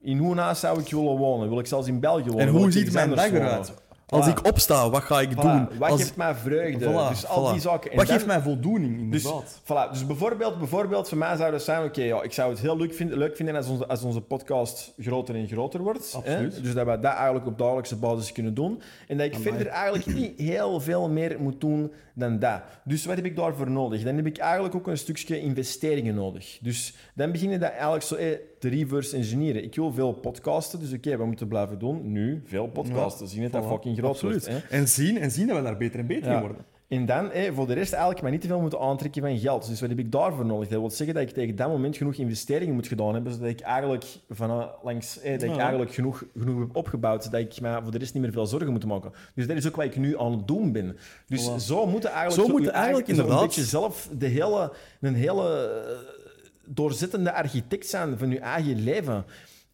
[0.00, 1.48] In hoe naast zou ik willen wonen?
[1.48, 2.46] Wil ik zelfs in België wonen?
[2.46, 3.72] En hoe ziet mijn dag eruit?
[4.08, 4.28] Als Voilà.
[4.30, 5.68] ik opsta, wat ga ik Voilà, doen?
[5.78, 6.00] Wat Als...
[6.00, 6.84] geeft mij vreugde?
[6.90, 7.90] Voilà, dus al die zaken.
[7.90, 9.60] En Wat dan- geeft mij voldoening, Dus, inderdaad.
[9.62, 12.76] voilà, dus bijvoorbeeld, bijvoorbeeld voor mij zou het zijn, oké, ja, ik zou het heel
[12.76, 16.12] leuk vinden, leuk vinden als, onze, als onze podcast groter en groter wordt.
[16.16, 16.54] Absoluut.
[16.54, 16.60] Hè?
[16.60, 18.82] Dus dat we dat eigenlijk op dagelijkse basis kunnen doen.
[19.08, 19.48] En dat ik Amai.
[19.48, 22.60] verder eigenlijk niet heel veel meer moet doen dan dat.
[22.84, 24.02] Dus wat heb ik daarvoor nodig?
[24.02, 26.58] Dan heb ik eigenlijk ook een stukje investeringen nodig.
[26.62, 28.38] Dus dan beginnen dat eigenlijk zo eh,
[28.70, 29.64] te reverse engineeren.
[29.64, 32.12] Ik wil veel podcasten, dus oké, wat moeten we blijven doen?
[32.12, 33.28] Nu, veel podcasten.
[33.28, 33.68] Zien het dat Voilà.
[33.68, 34.48] fucking groot Absoluut.
[34.48, 34.68] wordt.
[34.68, 36.64] En, zien, en zien dat we daar beter en beter in worden.
[36.88, 39.68] En dan, hé, voor de rest, eigenlijk maar niet te veel moeten aantrekken van geld.
[39.68, 40.68] Dus wat heb ik daarvoor nodig?
[40.68, 43.60] Dat wil zeggen dat ik tegen dat moment genoeg investeringen moet gedaan hebben, zodat ik
[43.60, 45.58] eigenlijk, van, langs, hé, dat ik Ja.
[45.60, 48.72] eigenlijk genoeg, genoeg heb opgebouwd, zodat ik me voor de rest niet meer veel zorgen
[48.72, 49.12] moet maken.
[49.34, 50.96] Dus dat is ook wat ik nu aan het doen ben.
[51.26, 51.54] Dus Voilà.
[51.56, 55.14] zo moeten eigenlijk, Zo moet je eigenlijk zo een inderdaad- beetje zelf de hele, een
[55.14, 56.14] hele eh,
[56.66, 59.24] doorzittende architect zijn van je eigen leven.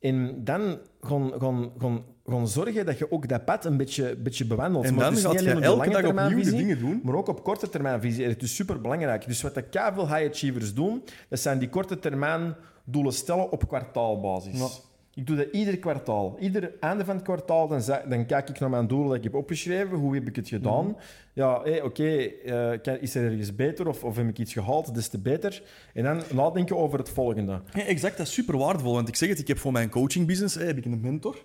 [0.00, 4.44] En dan gaan, gaan, gaan, gaan zorgen dat je ook dat pad een beetje, beetje
[4.46, 4.84] bewandelt.
[4.84, 7.00] En Maar dan dus gaat je elke dag opnieuw visie, dingen doen.
[7.02, 8.24] maar ook op korte termijn visie.
[8.24, 9.26] Het is super belangrijk.
[9.26, 13.68] Dus wat de veel high achievers doen, dat zijn die korte termijn doelen stellen op
[13.68, 14.58] kwartaalbasis.
[14.58, 14.68] Ja.
[15.14, 16.36] Ik doe dat ieder kwartaal.
[16.38, 19.34] Ieder einde van het kwartaal, dan, dan kijk ik naar mijn doelen dat ik heb
[19.34, 19.96] opgeschreven.
[19.98, 20.84] Hoe heb ik het gedaan?
[20.84, 20.94] Mhm.
[21.34, 24.94] Ja, oké, eh, is er ergens beter of, of heb ik iets gehaald?
[24.94, 25.62] Des te beter.
[25.94, 27.60] En dan nadenken over het volgende.
[27.72, 28.92] Ja, exact, dat is super waardevol.
[28.92, 31.44] Want ik zeg het, ik heb voor mijn coachingbusiness hè, heb ik een mentor.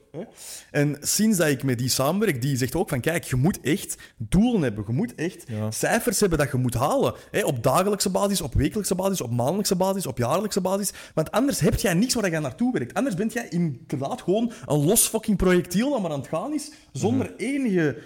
[0.71, 3.97] En sinds dat ik met die samenwerk, die zegt ook van kijk, je moet echt
[4.17, 4.84] doelen hebben.
[4.88, 5.71] Je moet echt Ja.
[5.71, 7.13] cijfers hebben dat je moet halen.
[7.43, 10.93] Op dagelijkse basis, op wekelijkse basis, op maandelijkse basis, op jaarlijkse basis.
[11.13, 12.93] Want anders heb jij niks waar je naartoe werkt.
[12.93, 16.71] Anders ben jij inderdaad gewoon een los fucking projectiel dat maar aan het gaan is,
[16.91, 17.97] zonder enige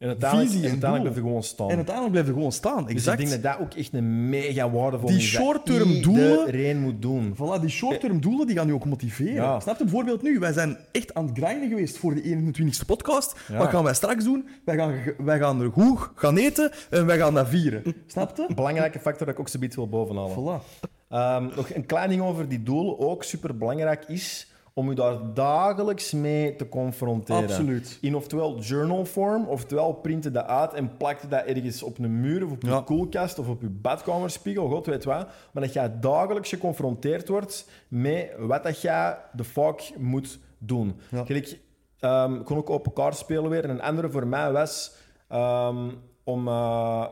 [0.00, 1.00] En uiteindelijk, visie en en uiteindelijk doel.
[1.02, 1.68] blijf je gewoon staan.
[1.70, 2.84] En uiteindelijk blijf je gewoon staan.
[2.84, 3.20] Dus Exact.
[3.20, 5.32] ik denk dat dat ook echt een mega waardevol Die is.
[5.32, 7.34] dat short-term doelen- Iedereen moet doen.
[7.36, 9.34] Voilà, die short-term doelen die gaan je ook motiveren.
[9.34, 9.60] Ja.
[9.60, 9.84] Snap je?
[9.84, 13.36] Bijvoorbeeld nu, wij zijn echt aan het grinden geweest voor de 21ste podcast.
[13.48, 13.56] Ja.
[13.58, 14.48] Wat gaan wij straks doen?
[14.64, 17.82] Wij gaan, wij gaan er goed gaan eten en wij gaan dat vieren.
[18.06, 18.44] Snap je?
[18.48, 20.36] Een belangrijke factor dat ik ook zoiets wil bovenhalen.
[20.36, 20.88] Voilà.
[21.08, 22.98] Ehm, nog een klein ding over die doelen.
[22.98, 27.42] Ook super belangrijk is om je daar dagelijks mee te confronteren.
[27.42, 27.98] Absoluut.
[28.00, 32.44] In oftewel journal form, oftewel printen dat uit en plakte dat ergens op een muur
[32.44, 32.76] of op Ja.
[32.76, 35.28] je koelkast of op je badkamerspiegel, god weet wat.
[35.52, 41.00] Maar dat jij dagelijks geconfronteerd wordt met wat dat jij de fuck moet doen.
[41.10, 41.24] Ja.
[41.24, 41.58] Gelijk,
[41.98, 43.64] ehm, ik kon ook open kaart spelen weer.
[43.64, 44.92] En een andere voor mij was
[45.28, 45.88] ehm,
[46.24, 47.04] om eh,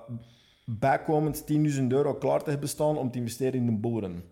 [0.70, 4.22] bijkomend 10.000 euro klaar te hebben staan om te investeren in de boeren.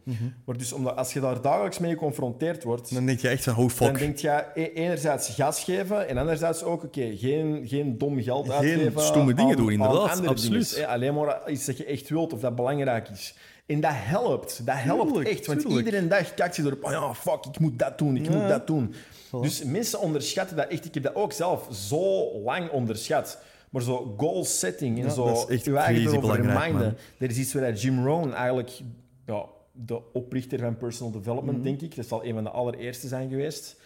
[0.45, 3.53] Maar dus omdat, als je daar dagelijks mee geconfronteerd wordt, Dan denk je echt van,
[3.53, 3.99] oh dan fuck.
[3.99, 9.01] denk je enerzijds gas geven en anderzijds ook, oké, geen, geen dom geld Geen uitgeven.
[9.03, 10.71] stomme dingen doen, inderdaad, absoluut.
[10.75, 10.87] dingen.
[10.89, 13.35] Eh, Alleen maar iets dat je echt wilt of dat belangrijk is.
[13.67, 14.67] En dat helpt.
[14.67, 15.47] Dat helpt Tuurlijk, echt.
[15.47, 15.87] Want tuurlijk.
[15.87, 16.85] iedere dag kijkt je erop.
[16.85, 18.17] Oh ja, fuck, ik moet dat doen.
[18.17, 18.37] Ik Ja.
[18.37, 18.95] moet dat doen.
[19.41, 20.85] Dus mensen onderschatten dat echt.
[20.85, 23.39] Ik heb dat ook zelf zo lang onderschat.
[23.71, 26.97] Maar zo goal setting en Ja, zo dat is echt je eigen erover reminden.
[27.19, 28.71] Er is iets waar Jim Rohn eigenlijk...
[29.27, 31.19] Ja, de oprichter van personal Mhm.
[31.23, 31.97] development, denk ik.
[31.97, 33.77] Dat zal een van de allereerste zijn geweest.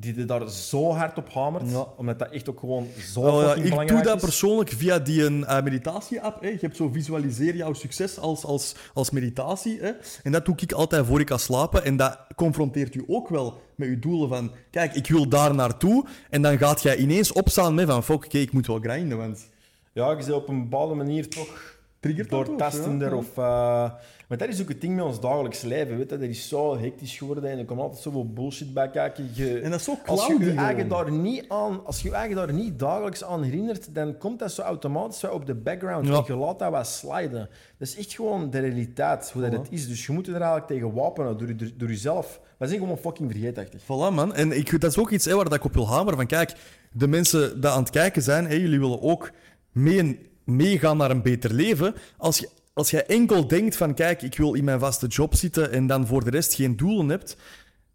[0.00, 1.70] Die er daar zo hard op hamert.
[1.70, 1.86] Ja.
[1.96, 4.22] Omdat dat echt ook gewoon zo ja, fucking ik doe dat is.
[4.22, 6.40] persoonlijk via die een, eh, meditatie-app.
[6.40, 6.48] hè.
[6.48, 9.78] Je hebt zo visualiseer jouw succes als, als, als meditatie.
[9.80, 9.90] Hè.
[10.22, 11.84] En dat doe ik altijd voor ik ga slapen.
[11.84, 14.50] En dat confronteert u ook wel met uw doelen van...
[14.70, 16.04] Kijk, ik wil daar naartoe.
[16.30, 18.04] En dan gaat jij ineens opstaan met van...
[18.04, 19.48] Fuck, oké, ik moet wel grinden, want...
[19.92, 23.14] Ja, je bent op een bepaalde manier toch Triggert doortastender.
[23.14, 23.34] Of, uh,
[24.28, 25.96] maar dat is ook het ding met ons dagelijks leven.
[25.96, 26.18] Weet je?
[26.18, 29.30] Dat is zo hectisch geworden en er komt altijd zoveel bullshit bij kijken.
[29.32, 32.36] Je, En dat is zo als je eigen daar niet aan, als je je eigen
[32.36, 36.06] daar niet dagelijks aan herinnert, dan komt dat zo automatisch op de background.
[36.06, 36.16] Ja.
[36.16, 37.48] En je laat dat wat sliden.
[37.78, 39.88] Dat is echt gewoon de realiteit, hoe dat het is.
[39.88, 42.40] Dus je moet er eigenlijk tegen wapenen door, door, door jezelf.
[42.58, 43.82] Wij zijn gewoon fucking vergeetachtig.
[43.82, 44.34] Voilà, man.
[44.34, 46.16] En ik, dat is ook iets hè, waar dat ik op wil hameren.
[46.16, 46.54] Van kijk,
[46.92, 49.30] de mensen die aan het kijken zijn, hè, jullie willen ook
[49.72, 51.94] mee, meegaan naar een beter leven.
[52.16, 55.72] Als je, als jij enkel denkt van kijk, ik wil in mijn vaste job zitten
[55.72, 57.36] en dan voor de rest geen doelen hebt,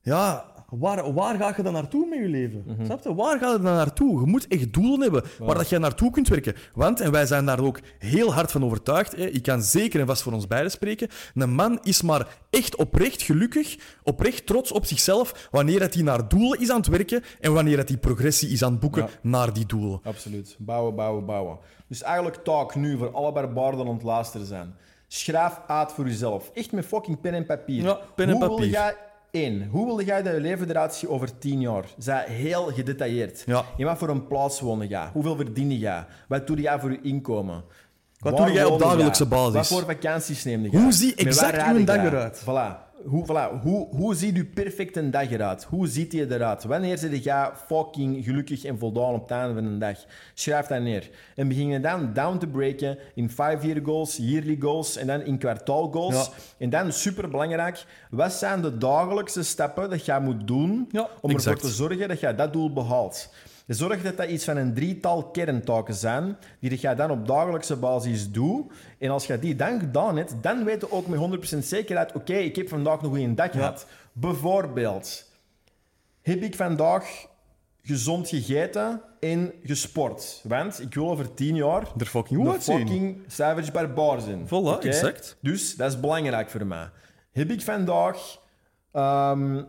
[0.01, 2.65] ja, waar, waar ga je dan naartoe met je leven?
[2.85, 3.15] Snap je?
[3.15, 4.19] Waar ga je dan naartoe?
[4.19, 6.55] Je moet echt doelen hebben waar dat jij naartoe kunt werken.
[6.73, 10.05] Want, en wij zijn daar ook heel hard van overtuigd, hè, ik kan zeker en
[10.07, 14.85] vast voor ons beiden spreken, een man is maar echt oprecht gelukkig, oprecht trots op
[14.85, 18.49] zichzelf, wanneer dat hij naar doelen is aan het werken en wanneer dat hij progressie
[18.49, 19.09] is aan het boeken Ja.
[19.21, 19.99] naar die doelen.
[20.03, 20.55] Absoluut.
[20.59, 21.57] Bouwen, bouwen, bouwen.
[21.93, 24.75] Dus eigenlijk taak nu voor alle barbaarden aan het luisteren zijn.
[25.07, 26.51] Schrijf uit voor jezelf.
[26.53, 27.83] Echt met fucking pen en papier.
[27.83, 28.57] Ja, pen en Hoe papier.
[28.57, 28.95] Wil jij,
[29.31, 31.85] één, hoe wil jij dat je leven eruit ziet over tien jaar?
[31.97, 33.43] Zij heel gedetailleerd.
[33.45, 33.65] Ja.
[33.77, 35.09] In wat voor een plaats wonen jij?
[35.11, 36.05] Hoeveel verdien jij?
[36.27, 37.63] Wat doe jij voor je inkomen?
[38.19, 39.53] Wat Waar doe jij op dagelijkse basis?
[39.53, 40.77] Wat voor vakanties neem je?
[40.77, 42.41] Hoe zie Met waar exact uw dag eruit?
[42.41, 42.82] Voilà.
[43.05, 45.63] Hoe, voilà, hoe, hoe ziet uw perfecte dag eruit?
[45.63, 46.63] Hoe ziet die eruit?
[46.63, 49.97] Wanneer zit je fucking gelukkig en voldaan op het einde van een dag?
[50.33, 51.09] Schrijf dat neer.
[51.35, 55.37] En begin je dan down te breken in five-year goals, yearly goals en dan in
[55.37, 56.15] kwartaal goals.
[56.15, 56.31] Ja.
[56.57, 61.29] En dan, super belangrijk, wat zijn de dagelijkse stappen dat jij moet doen Ja, om
[61.29, 61.55] exact.
[61.55, 63.29] ervoor te zorgen dat jij dat doel behaalt?
[63.67, 68.31] Zorg dat dat iets van een drietal kerntaken zijn, die jij dan op dagelijkse basis
[68.31, 68.71] doet.
[68.99, 72.33] En als je die dan gedaan hebt, dan weet je ook met 100% zekerheid, oké,
[72.33, 73.87] ik heb vandaag nog een dag gehad.
[74.11, 75.31] Bijvoorbeeld,
[76.21, 77.27] heb ik vandaag
[77.81, 80.41] gezond gegeten en gesport?
[80.43, 84.47] Want ik wil over tien jaar Er fucking Savage Barbaar zijn.
[84.47, 85.37] Voilà, exact.
[85.41, 86.89] Dus dat is belangrijk voor mij.
[87.31, 88.39] Heb ik vandaag
[88.91, 89.63] ehm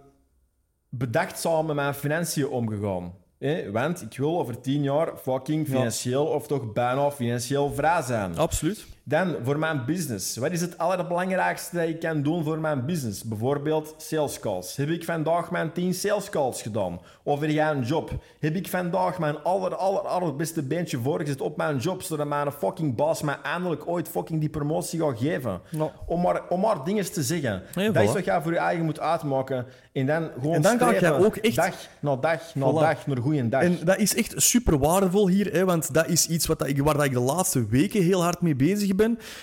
[0.88, 3.14] bedachtzaam met mijn financiën omgegaan?
[3.44, 3.70] Hè?
[3.70, 8.37] want ik wil over tien jaar fucking financieel of toch bijna financieel vrij zijn.
[8.37, 8.87] Absoluut.
[9.06, 10.36] Dan voor mijn business.
[10.36, 13.22] Wat is het allerbelangrijkste dat ik kan doen voor mijn business?
[13.24, 14.76] Bijvoorbeeld sales calls.
[14.76, 17.00] Heb ik vandaag mijn 10 sales calls gedaan?
[17.24, 18.10] Over jij een job?
[18.40, 22.94] Heb ik vandaag mijn aller, aller, allerbeste beentje voorgezet op mijn job, zodat mijn fucking
[22.96, 25.60] baas mij eindelijk ooit fucking die promotie gaat geven?
[26.06, 27.62] Om, maar, om maar dingen te zeggen.
[27.92, 29.66] Dat is wat jij voor je eigen moet uitmaken.
[29.92, 32.74] En dan gewoon En dan ga jij ook echt- dag na dag na Voilà.
[32.78, 33.62] dag naar goede dag.
[33.62, 36.82] En dat is echt super waardevol hier, hè, want dat is iets wat dat ik,
[36.82, 38.92] waar dat ik de laatste weken heel hard mee bezig ben.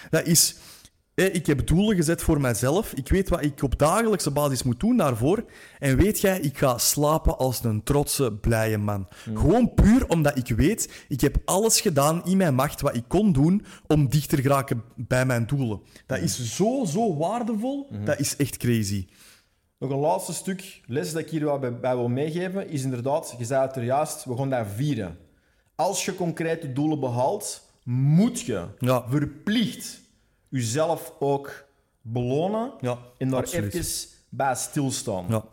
[0.10, 0.56] Dat is,
[1.16, 2.94] ik heb doelen gezet voor mijzelf.
[2.94, 5.46] Ik weet wat ik op dagelijkse basis moet doen daarvoor.
[5.80, 9.08] En weet jij, ik ga slapen als een trotse, blije man.
[9.34, 13.32] Gewoon puur omdat ik weet, ik heb alles gedaan in mijn macht wat ik kon
[13.32, 15.82] doen om dichter te geraken bij mijn doelen.
[16.06, 17.90] Dat is zo, zo waardevol.
[18.04, 19.08] Dat is echt crazy.
[19.78, 23.46] Nog een laatste stuk les dat ik hier bij, bij wil meegeven, is inderdaad, je
[23.46, 25.18] zei het er juist, we gaan dat vieren.
[25.76, 29.04] Als je concrete doelen behaalt, moet je Ja.
[29.10, 30.02] verplicht
[30.50, 31.66] jezelf ook
[32.02, 33.74] belonen Ja, en daar absoluut.
[33.74, 35.26] even bij stilstaan.
[35.30, 35.44] Ja.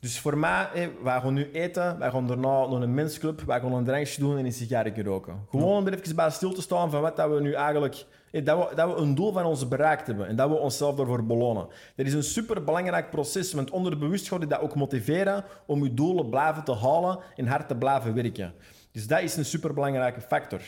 [0.00, 3.60] Dus voor mij, hé, wij gaan nu eten, wij gaan daarna naar een mensclub, wij
[3.60, 5.46] gaan een drankje doen en een sigaretje roken.
[5.50, 8.04] Gewoon om er even bij stil te staan van wat dat we nu eigenlijk...
[8.30, 10.96] hé, dat, we, dat we een doel van ons bereikt hebben en dat we onszelf
[10.96, 11.66] daarvoor belonen.
[11.96, 16.28] Dat is een superbelangrijk proces, want onderbewust gaat je dat ook motiveren om je doelen
[16.28, 18.52] blijven te halen en hard te blijven werken.
[18.92, 20.60] Dus dat is een superbelangrijke factor.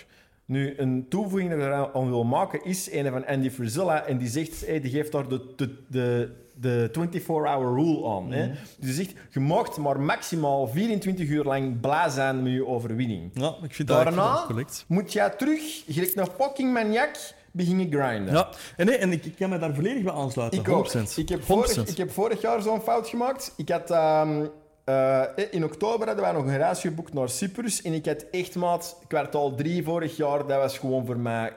[0.47, 4.05] Nu, een toevoeging die ik eraan wil maken is een van Andy Frisella.
[4.05, 8.33] En die zegt, hey, die geeft daar de, de, de, de 24-hour rule aan.
[8.33, 8.49] Hè?
[8.49, 13.31] Dus die zegt, je mag maar maximaal 24 uur lang blij zijn met je overwinning.
[13.35, 14.85] Ja, ik vind Daarna dat correct.
[14.89, 17.17] moet jij terug, gelijk een fucking maniak,
[17.51, 18.35] beginnen grinden.
[18.35, 20.61] Ja, en, nee, en ik, ik kan me daar volledig bij aansluiten.
[20.61, 20.93] Ik ook.
[20.93, 20.99] 100%.
[21.17, 21.81] Ik heb, vorig, 100%.
[21.89, 23.53] ik heb vorig jaar zo'n fout gemaakt.
[23.57, 24.47] Ik had, ehm,
[24.85, 27.83] eh, in oktober hadden wij nog een reis geboekt naar Cyprus.
[27.83, 31.53] En ik had echt, maat, kwartaal 3 vorig jaar, dat was gewoon voor mij...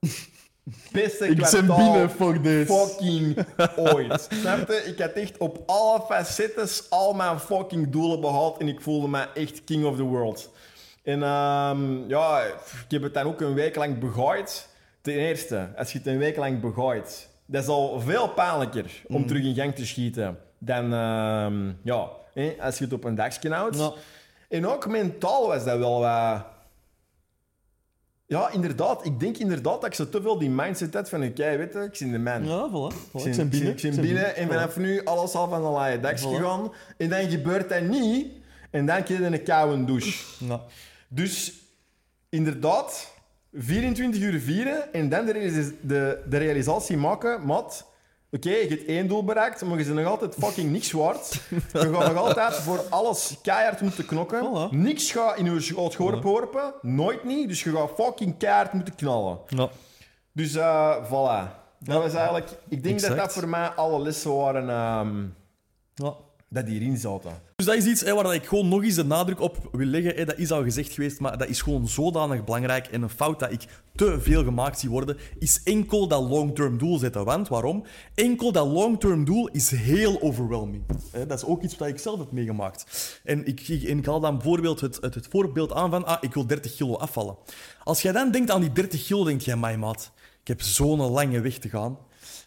[0.92, 2.66] Beste Ik ben binnen, fuck this.
[2.68, 3.36] fucking
[3.94, 4.28] ooit.
[4.30, 4.74] Snap je?
[4.86, 8.58] Ik had echt op alle facetten al mijn fucking doelen behaald.
[8.60, 10.50] En ik voelde me echt king of the world.
[11.02, 12.54] En ehm, ja, ik
[12.88, 14.68] heb het dan ook een week lang begooid.
[15.00, 19.20] Ten eerste, als je het een week lang begooit, dat is al veel pijnlijker om
[19.20, 19.26] Mm.
[19.26, 23.50] terug in gang te schieten dan ehm, ja, hè, als je het op een dagje
[23.52, 23.76] houdt.
[23.78, 23.92] Ja.
[24.48, 26.44] En ook mentaal was dat wel wat...
[28.28, 29.04] Ja, inderdaad.
[29.04, 31.24] Ik denk inderdaad dat ik zo te veel die mindset had van...
[31.24, 32.44] Oké, weet je, ik zie de man.
[32.44, 32.94] Ja, voilà.
[32.96, 33.12] voilà.
[33.12, 33.72] Ik Ik ben binnen.
[33.76, 36.02] Ik ben binnen en vanaf nu alles al van een laaie Voilà.
[36.18, 36.72] gegaan.
[36.96, 38.26] En dan gebeurt dat niet.
[38.70, 40.24] En dan krijg je een koude douche.
[40.44, 40.60] Ja.
[41.08, 41.52] Dus
[42.28, 43.12] inderdaad,
[43.52, 47.86] 24 uur vieren en dan de, realis- de, de realisatie maken, mat.
[48.36, 51.32] Oké, je hebt één doel bereikt, maar je bent nog altijd fucking niks waard.
[51.72, 54.46] Je gaat nog altijd voor alles keihard moeten knokken.
[54.46, 54.74] Voilà.
[54.74, 57.48] Niks gaat in je schoot geworpen, nooit niet.
[57.48, 59.38] Dus je gaat fucking keihard moeten knallen.
[59.48, 59.68] Ja.
[60.32, 61.64] Dus eh voilà.
[61.78, 62.48] Dat was eigenlijk...
[62.68, 63.16] Ik denk dat Exact.
[63.16, 65.24] dat voor mij alle lessen waren ehm,
[65.94, 66.14] Ja.
[66.48, 67.30] Dat hierin zaten.
[67.56, 70.14] Dus dat is iets hè, waar ik gewoon nog eens de nadruk op wil leggen.
[70.14, 70.24] Hè.
[70.24, 72.86] Dat is al gezegd geweest, maar dat is gewoon zodanig belangrijk.
[72.86, 76.98] En een fout dat ik te veel gemaakt zie worden, is enkel dat long-term doel
[76.98, 77.24] zetten.
[77.24, 77.84] Want waarom?
[78.14, 80.82] Enkel dat long-term doel is heel overwhelming.
[81.10, 83.20] Hè, Dat is ook iets wat ik zelf heb meegemaakt.
[83.24, 86.94] En ik, haal dan bijvoorbeeld het, het, voorbeeld aan van, ah, ik wil 30 kilo
[86.94, 87.36] afvallen.
[87.84, 91.00] Als jij dan denkt aan die 30 kilo, denk jij, my maat, ik heb zo'n
[91.00, 91.98] lange weg te gaan.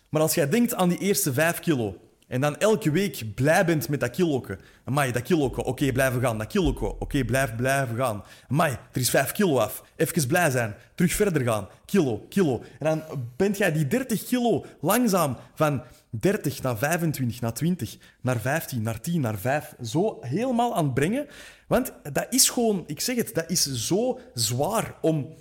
[0.10, 1.96] Maar als jij denkt aan die eerste 5 kilo,
[2.30, 4.58] en dan elke week blij bent met dat kiloke.
[4.86, 6.38] Amai, dat kiloke, oké, blijven gaan.
[6.38, 8.24] Dat kiloke, oké, blijf blijven gaan.
[8.48, 9.84] Amai, er is 5 kilo af.
[9.96, 10.76] Even blij zijn.
[10.96, 11.68] Terug verder gaan.
[11.86, 12.63] Kilo, kilo.
[12.80, 13.04] En dan
[13.36, 19.02] bent jij die 30 kilo langzaam van 30 naar 25, naar 20, naar 15, naar
[19.02, 21.28] 10, naar 5, zo helemaal aan het brengen.
[21.68, 25.36] Want dat is gewoon, ik zeg het, dat is zo zwaar om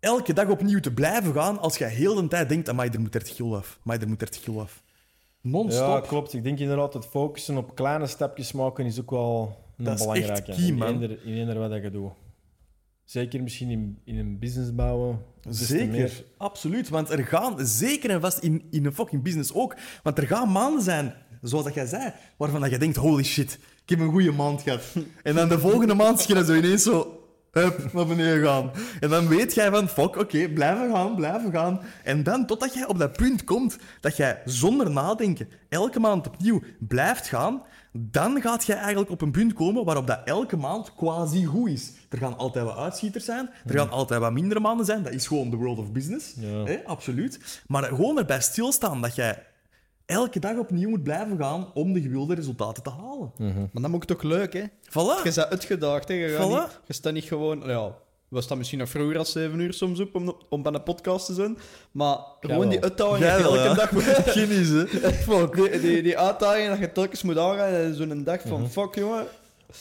[0.00, 3.12] elke dag opnieuw te blijven gaan als je heel de tijd denkt, amai, er moet
[3.12, 3.78] 30 kilo af.
[3.84, 4.82] Amai, er moet 30 kilo af.
[5.50, 6.02] Non-stop.
[6.02, 6.32] Ja, klopt.
[6.34, 10.06] Ik denk inderdaad dat focussen op kleine stapjes maken is ook wel een Dat is
[10.06, 10.52] echt belangrijke.
[10.52, 10.88] key, man.
[10.88, 12.10] In eender, in eender wat dat je doet.
[13.04, 15.18] Zeker misschien in, in een business bouwen.
[15.48, 16.88] Zeker, absoluut.
[16.88, 20.52] Want er gaan, zeker en vast in, in een fucking business ook, want er gaan
[20.52, 24.10] maanden zijn, zoals dat jij zei, waarvan dat je denkt, holy shit, ik heb een
[24.10, 24.82] goede maand gehad.
[25.22, 27.17] En dan de volgende maand schinnen zo ineens zo
[27.92, 28.70] naar beneden gaan.
[29.00, 31.80] En dan weet jij van, fuck, oké, blijven gaan, blijven gaan.
[32.04, 36.62] En dan, totdat jij op dat punt komt, dat jij zonder nadenken elke maand opnieuw
[36.78, 41.44] blijft gaan, dan gaat jij eigenlijk op een punt komen waarop dat elke maand quasi
[41.44, 41.92] goed is.
[42.08, 45.02] Er gaan altijd wat uitschieters zijn, er gaan altijd wat mindere maanden zijn.
[45.02, 46.34] Dat is gewoon the world of business.
[46.36, 46.64] Ja.
[46.64, 47.62] Hè, absoluut.
[47.66, 49.42] Maar gewoon erbij stilstaan dat jij
[50.08, 53.32] elke dag opnieuw moet blijven gaan om de gewilde resultaten te halen.
[53.72, 54.62] Maar dat moet toch leuk, hè?
[54.90, 55.16] Voilà.
[55.16, 56.14] Je bent uitgedaagd, hè?
[56.14, 56.48] Je, Voilà.
[56.48, 57.62] niet, je staat niet gewoon...
[57.66, 57.94] Ja,
[58.28, 61.26] we staan misschien nog vroeger als 7 uur soms op om, om bij een podcast
[61.26, 61.58] te zijn.
[61.92, 62.68] Maar gewoon wel.
[62.68, 63.74] die uitdaging je wel, elke ja.
[63.74, 63.90] dag...
[64.04, 65.12] Hè.
[65.12, 65.54] Fuck.
[65.72, 67.72] Die, die, die uitdaging dat je telkens moet aangaan.
[67.72, 68.70] en Zo'n dag van, Mhm.
[68.70, 69.24] fuck jongen.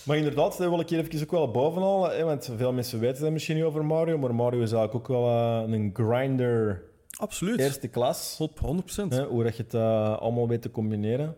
[0.04, 2.18] Maar inderdaad, dat wil ik hier even ook wel bovenhalen.
[2.18, 4.18] Hè, want veel mensen weten dat misschien niet over Mario.
[4.18, 6.84] Maar Mario is eigenlijk ook wel eh, een grinder
[7.20, 7.60] Absoluut.
[7.60, 8.38] eerste klas.
[8.40, 9.08] Op 100%.
[9.10, 11.36] Hè, hoe dat je het eh, allemaal weet te combineren.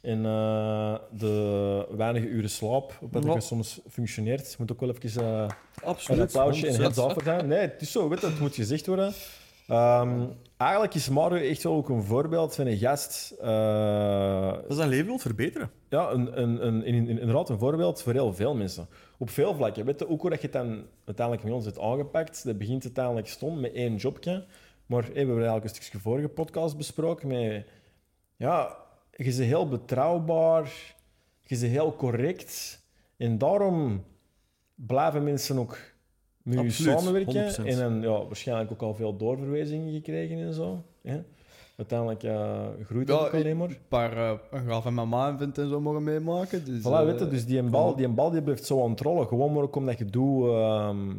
[0.00, 3.32] En eh, de weinige uren slaap, op Ja.
[3.34, 6.20] je soms functioneert, moet ook wel even eh, een Absoluut.
[6.22, 6.80] applausje en 100%.
[6.82, 7.46] hands off zijn.
[7.48, 9.12] Nee, het is zo, weet je, het moet gezegd worden.
[9.68, 10.24] Ehm,
[10.56, 13.34] eigenlijk is Mario echt wel ook een voorbeeld van een gast.
[13.40, 15.70] eh, Dat zijn leven wil verbeteren.
[15.88, 18.86] ja, een, een, een, in- in- inderdaad een voorbeeld voor heel veel mensen.
[19.18, 19.84] Op veel vlakken.
[19.84, 22.44] Weet je ook hoe dat je het dan uiteindelijk met ons hebt aangepakt?
[22.44, 24.44] Dat begint uiteindelijk stond met één jobje.
[24.88, 27.66] Maar hey, we hebben eigenlijk een stukje vorige podcast besproken met...
[28.36, 28.76] Ja,
[29.10, 30.94] je bent heel betrouwbaar.
[31.42, 32.82] Je bent heel correct.
[33.16, 34.04] En daarom
[34.74, 35.78] blijven mensen ook
[36.42, 37.52] met je samenwerken.
[37.52, 37.64] 100%.
[37.64, 40.84] En dan ja, waarschijnlijk ook al veel doorverwijzingen gekregen en zo.
[41.76, 43.68] Uiteindelijk eh, groeit dat Ja, ook alleen maar.
[43.68, 46.64] Een paar uh, een gaaf en mama vindt en zo mogen meemaken.
[46.64, 49.00] Dus, Voilà, eh, weet je, dus die bal, die bal die blijft zo aan het
[49.00, 49.26] rollen.
[49.26, 50.48] Gewoon maar ook omdat je doet...
[50.48, 51.10] ehm,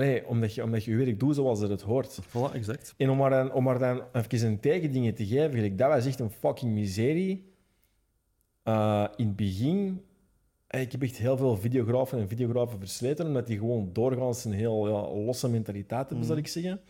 [0.00, 2.18] allee, omdat, je, omdat je je werk doet zoals het het hoort.
[2.28, 2.94] Voilà, exact.
[2.96, 6.06] En om maar dan, om maar dan even een tegendingen te geven, gelijk, dat was
[6.06, 7.48] echt een fucking miserie.
[8.62, 10.02] Eh, in het begin...
[10.66, 14.52] eh, Ik heb echt heel veel videografen en videografen versleten, omdat die gewoon doorgaans een
[14.52, 16.80] heel ja, losse mentaliteit hebben, zal ik zeggen.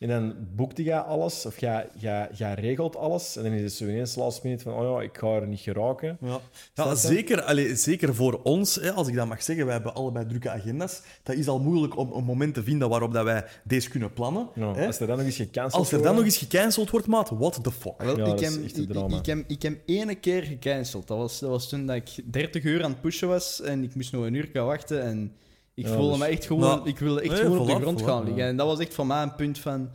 [0.00, 3.72] En dan boekte jij alles, of jij, jij, jij regelt alles, en dan is het
[3.72, 6.18] zo ineens last minute van, oh ja, ik ga er niet geraken.
[6.20, 6.38] Ja,
[6.74, 9.64] ja zeker, allee, zeker voor ons, hè, als ik dat mag zeggen.
[9.64, 11.02] Wij hebben allebei drukke agenda's.
[11.22, 14.48] Dat is al moeilijk om een moment te vinden waarop dat wij deze kunnen plannen.
[14.54, 14.86] Ja, hè.
[14.86, 17.30] als er dan nog eens gecanceld Als er dan wordt- nog eens gecanceld wordt, maat,
[17.30, 17.94] what the fuck?
[18.02, 19.16] Wel, Ja, ik, dat heb, is echt een ik, drama.
[19.18, 21.06] ik, heb, ik heb ene keer gecanceld.
[21.08, 23.94] Dat was, dat was toen dat ik 30 uur aan het pushen was en ik
[23.94, 25.02] moest nog een uur gaan wachten.
[25.02, 25.32] En
[25.74, 27.74] ik Ja, voelde dus- me echt gewoon, Nou, ik wilde echt nee, gewoon op de
[27.74, 28.24] grond gaan ja.
[28.24, 28.44] liggen.
[28.44, 29.88] En dat was echt voor mij een punt van.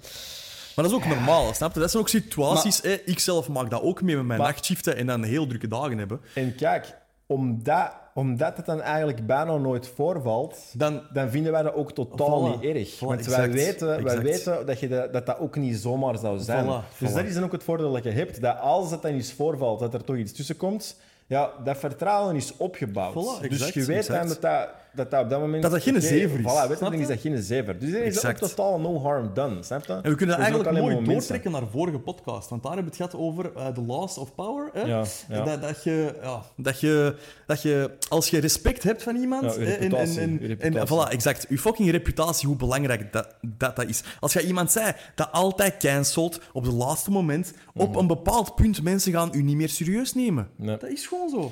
[0.76, 1.80] Maar dat is ook normaal, snap je?
[1.80, 2.82] Dat zijn ook situaties.
[2.82, 2.92] hè.
[3.06, 5.98] Ik zelf maak dat ook mee met mijn Maar- nachtshiften en dan heel drukke dagen
[5.98, 6.22] hebben.
[6.34, 11.74] En kijk, omdat, omdat het dan eigenlijk bijna nooit voorvalt, Dan, dan vinden wij dat
[11.74, 12.60] ook totaal Voilà.
[12.62, 12.96] niet erg.
[12.96, 16.18] Voilà, Want exact, wij weten, wij weten dat, je dat, dat dat ook niet zomaar
[16.18, 16.66] zou zijn.
[16.66, 17.14] Voilà, dus voilà.
[17.14, 19.80] dat is dan ook het voordeel dat je hebt, dat als het dan eens voorvalt,
[19.80, 23.14] dat er toch iets tussen komt, ja, dat vertrouwen is opgebouwd.
[23.14, 24.20] Voilà, dus exact, je weet exact.
[24.20, 25.62] dan dat dat, dat dat op dat moment...
[25.62, 27.79] Dat dat geen zever is, Voilà, weet je, snap dan is dat geen zever.
[27.79, 29.93] Dus dan is ook totaal no harm done, snap je?
[29.93, 32.49] en we kunnen dat Dus eigenlijk mooi doortrekken naar de vorige podcast.
[32.49, 34.69] Want daar hebben we het gehad over eh, The Loss of Power.
[34.73, 34.81] Hè?
[34.81, 35.43] Ja, ja.
[35.43, 39.55] Dat, dat, je, ja, dat, je, dat je, als je respect hebt van iemand...
[39.55, 41.45] Ja, en, voilà, exact.
[41.49, 44.03] Je fucking reputatie, hoe belangrijk dat, dat, dat is.
[44.19, 48.84] Als je iemand zei dat altijd cancelt op het laatste moment, op een bepaald punt
[48.84, 50.49] mensen gaan u niet meer serieus nemen.
[50.55, 50.67] Mhm.
[50.67, 50.77] Nee.
[50.77, 51.51] Dat is gewoon zo.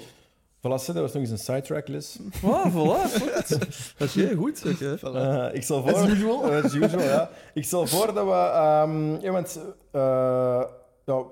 [0.63, 2.19] Voilà, dat was nog eens een sidetrack, Les.
[2.43, 3.23] Ah, voilà.
[3.99, 4.63] Oké, goed.
[4.73, 4.97] Oké.
[5.01, 5.93] Eh, ik stel voor...
[5.93, 6.43] As usual.
[6.63, 7.29] As usual, ja.
[7.53, 8.31] Ik stel voor dat we...
[8.31, 9.59] ehm ja, want,
[9.91, 10.63] eh,
[11.05, 11.23] ja,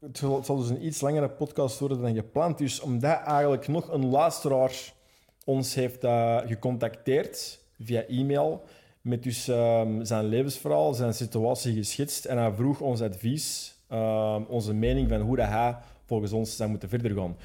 [0.00, 2.58] het, zal, het zal dus een iets langere podcast worden dan gepland.
[2.58, 4.92] Dus omdat eigenlijk nog een luisteraar
[5.44, 8.64] ons heeft eh, gecontacteerd via e-mail
[9.00, 12.24] met dus ehm, zijn levensverhaal, zijn situatie geschetst.
[12.24, 16.70] En hij vroeg ons advies, ehm, onze mening van hoe dat hij volgens ons zou
[16.70, 17.36] moeten verder gaan.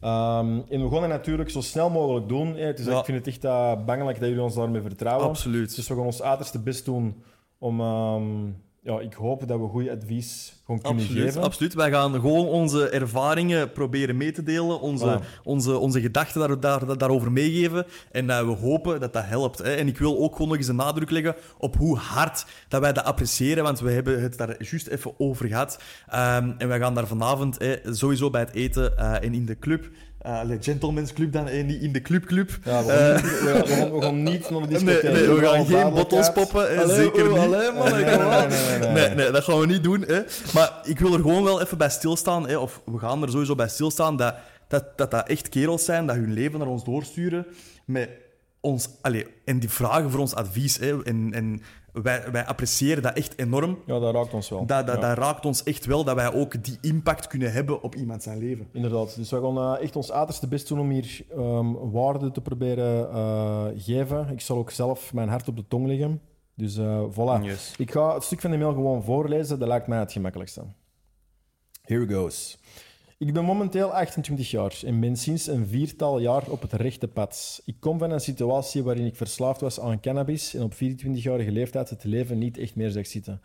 [0.00, 2.54] Ehm, en we gaan het natuurlijk zo snel mogelijk doen.
[2.56, 2.64] hè.
[2.64, 2.98] Het is, Ja.
[2.98, 5.28] Ik vind het echt uh, bangelijk dat jullie ons daarmee vertrouwen.
[5.28, 5.76] Absoluut.
[5.76, 7.22] Dus we gaan ons uiterste best doen
[7.58, 7.80] om...
[7.80, 8.46] ehm,
[8.82, 11.42] ja, ik hoop dat we goed advies gewoon kunnen Absoluut, geven.
[11.42, 11.74] absoluut.
[11.74, 16.98] Wij gaan gewoon onze ervaringen proberen mee te delen, onze, onze, onze gedachten daar, daar,
[16.98, 17.86] daarover meegeven.
[18.12, 19.58] En eh, we hopen dat dat helpt.
[19.58, 19.74] Hè.
[19.74, 22.92] En ik wil ook gewoon nog eens een nadruk leggen op hoe hard dat wij
[22.92, 25.78] dat appreciëren, want we hebben het daar juist even over gehad.
[26.08, 29.58] Ehm, en wij gaan daar vanavond hè, sowieso bij het eten eh, en in de
[29.58, 29.88] club,
[30.18, 32.50] eh, de Gentleman's Club dan, en niet in de clubclub.
[32.64, 35.12] Ja, we, gaan niet, we, we gaan, we gaan niet naar de Nee, discotheek.
[35.12, 37.38] nee, we gaan geen bottles poppen, Allee, zeker oh, niet.
[37.54, 37.84] allee, man.
[38.94, 40.04] Nee, nee, dat gaan we niet doen.
[40.06, 40.20] Hè.
[40.56, 43.54] Maar ik wil er gewoon wel even bij stilstaan, hè, of we gaan er sowieso
[43.54, 44.34] bij stilstaan, dat
[44.68, 47.46] dat, dat, dat echt kerels zijn, dat hun leven naar ons doorsturen
[47.84, 48.10] met
[48.60, 48.88] ons...
[49.00, 50.76] Allez, en die vragen voor ons advies.
[50.78, 51.60] Hè, en en
[51.92, 53.78] wij, wij appreciëren dat echt enorm.
[53.86, 54.66] Ja, dat raakt ons wel.
[54.66, 55.08] Dat, dat, Ja.
[55.08, 58.38] dat raakt ons echt wel, dat wij ook die impact kunnen hebben op iemand zijn
[58.38, 58.68] leven.
[58.72, 59.16] Inderdaad.
[59.16, 63.10] Dus we gaan eh, echt ons uiterste best doen om hier ehm, waarde te proberen
[63.10, 64.28] eh geven.
[64.32, 66.20] Ik zal ook zelf mijn hart op de tong leggen.
[66.56, 67.42] Dus eh voilà.
[67.42, 67.74] Yes.
[67.78, 69.58] Ik ga het stuk van de mail gewoon voorlezen.
[69.58, 70.62] Dat lijkt mij het gemakkelijkste.
[71.82, 72.58] Here goes.
[73.18, 77.62] Ik ben momenteel 28 jaar en ben sinds een viertal jaar op het rechte pad.
[77.64, 81.90] Ik kom van een situatie waarin ik verslaafd was aan cannabis en op 24-jarige leeftijd
[81.90, 83.40] het leven niet echt meer zag zitten.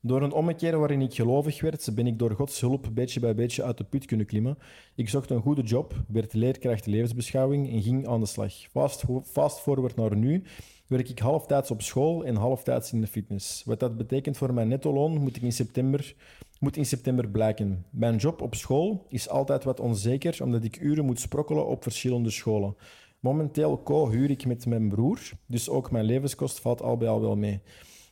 [0.00, 3.62] Door een ommekeer waarin ik gelovig werd, ben ik door Gods hulp beetje bij beetje
[3.62, 4.58] uit de put kunnen klimmen.
[4.94, 8.52] Ik zocht een goede job, werd leerkracht levensbeschouwing en ging aan de slag.
[8.70, 10.42] Fast, fast forward naar nu
[10.86, 13.64] werk ik halftijds op school en halftijds in de fitness.
[13.64, 16.14] Wat dat betekent voor mijn netto-loon moet, ik in september,
[16.60, 17.84] moet in september blijken.
[17.90, 22.30] Mijn job op school is altijd wat onzeker, omdat ik uren moet sprokkelen op verschillende
[22.30, 22.76] scholen.
[23.20, 27.36] Momenteel co-huur ik met mijn broer, dus ook mijn levenskost valt al bij al wel
[27.36, 27.60] mee.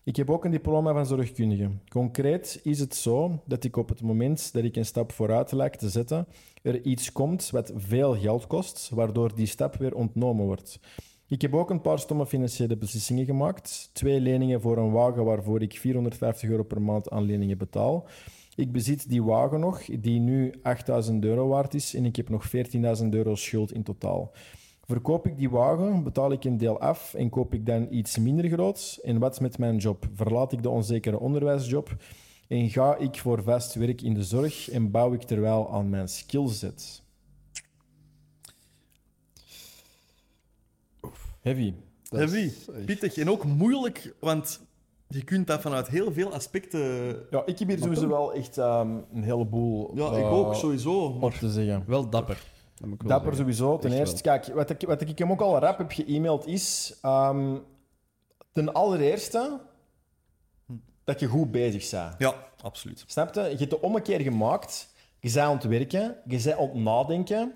[0.04, 1.70] Ik heb ook een diploma van zorgkundige.
[1.88, 5.78] Concreet is het zo dat ik op het moment dat ik een stap vooruit lijkt
[5.78, 6.26] te zetten,
[6.62, 10.80] er iets komt wat veel geld kost, waardoor die stap weer ontnomen wordt.
[11.34, 13.90] Ik heb ook een paar stomme financiële beslissingen gemaakt.
[13.92, 18.06] Twee leningen voor een wagen waarvoor ik 450 euro per maand aan leningen betaal.
[18.56, 22.50] Ik bezit die wagen nog, die nu 8000 euro waard is en ik heb nog
[22.56, 24.32] 14.000 euro schuld in totaal.
[24.86, 28.48] Verkoop ik die wagen, betaal ik een deel af en koop ik dan iets minder
[28.48, 29.00] groots?
[29.00, 30.08] En wat met mijn job?
[30.12, 31.96] Verlaat ik de onzekere onderwijsjob
[32.48, 36.08] en ga ik voor vast werk in de zorg en bouw ik terwijl aan mijn
[36.08, 37.03] skillset?
[41.44, 41.74] Heavy.
[42.02, 44.60] Dat Heavy, echt- pittig en ook moeilijk, want
[45.08, 46.80] je kunt dat vanuit heel veel aspecten...
[47.30, 51.04] Ja, ik heb hier sowieso wel echt ehm, een heleboel Ja, ik eh, ook, sowieso.
[51.04, 51.84] op Maar te zeggen.
[51.86, 52.42] Wel dapper.
[52.74, 53.54] Dat moet ik wel Dapper zeggen.
[53.54, 53.78] sowieso.
[53.78, 56.98] Ten Echt eerste, kijk, wat ik, wat ik hem ook al rap heb geëmaild is...
[57.02, 57.56] ehm,
[58.52, 59.60] ten allereerste
[61.04, 62.14] dat je goed bezig bent.
[62.18, 63.04] ja, absoluut.
[63.06, 63.40] Snap je?
[63.40, 64.92] Je hebt de ommekeer gemaakt.
[65.20, 66.16] Je bent aan het werken.
[66.26, 67.54] Je bent aan het nadenken.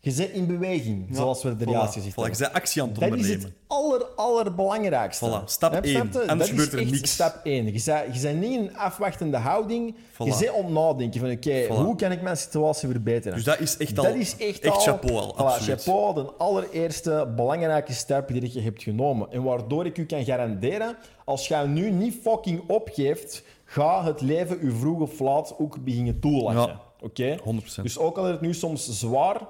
[0.00, 2.30] Je bent in beweging, Ja, zoals we er voilà, juist gezegd voilà.
[2.32, 3.44] Je bent actie aan het Dat is ondernemen.
[3.44, 5.26] het aller, allerbelangrijkste.
[5.26, 5.90] Voilà, stap Snap je?
[5.90, 6.10] één.
[6.10, 6.28] Snap je?
[6.30, 7.12] Anders dat gebeurt er niks.
[7.12, 7.64] Stap 1.
[7.64, 9.94] Je bent, je bent niet in een afwachtende houding.
[10.24, 13.34] Je aan het nadenken van, oké, hoe kan ik mijn situatie verbeteren?
[13.36, 14.04] Dus dat is echt al...
[14.04, 15.82] dat is echt, echt al, chapeau al, absoluut.
[15.82, 19.30] chapeau, de allereerste belangrijke stap die je hebt genomen.
[19.32, 24.58] En waardoor ik u kan garanderen, als jij nu niet fucking opgeeft, gaat het leven
[24.60, 26.60] u vroeg of laat ook beginnen toelachen.
[26.68, 26.80] Ja.
[27.00, 27.38] Oké?
[27.38, 27.82] 100%.
[27.82, 29.40] Dus ook al is het nu soms zwaar,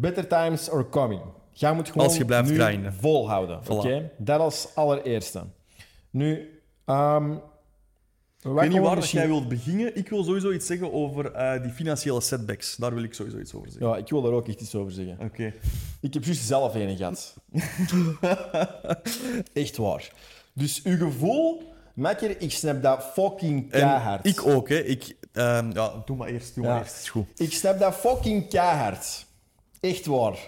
[0.00, 1.20] better times are coming.
[1.50, 2.94] Jij moet gewoon Als je blijft nu grinden.
[2.94, 3.60] volhouden.
[3.64, 3.68] Voilà.
[3.68, 4.10] Oké?
[4.18, 5.44] Dat als allereerste.
[6.10, 9.96] Nu, ehm Ik weet niet waar dat jij wilt beginnen.
[9.96, 12.76] Ik wil sowieso iets zeggen over eh, die financiële setbacks.
[12.76, 13.88] Daar wil ik sowieso iets over zeggen.
[13.88, 15.16] Ja, ik wil daar ook echt iets over zeggen.
[15.20, 15.52] Oké.
[16.00, 17.34] Ik heb juist zelf een gehad.
[19.52, 20.10] Echt waar.
[20.54, 21.62] Dus uw gevoel,
[21.94, 24.26] makker, ik snap dat fucking En keihard.
[24.26, 24.76] ik ook, hè.
[24.78, 26.54] Ik, ehm, ja, doe maar eerst.
[26.54, 26.70] Doe Ja.
[26.70, 26.98] maar eerst.
[27.02, 27.26] Is goed.
[27.40, 29.26] Ik snap dat fucking keihard.
[29.82, 30.38] Echt waar.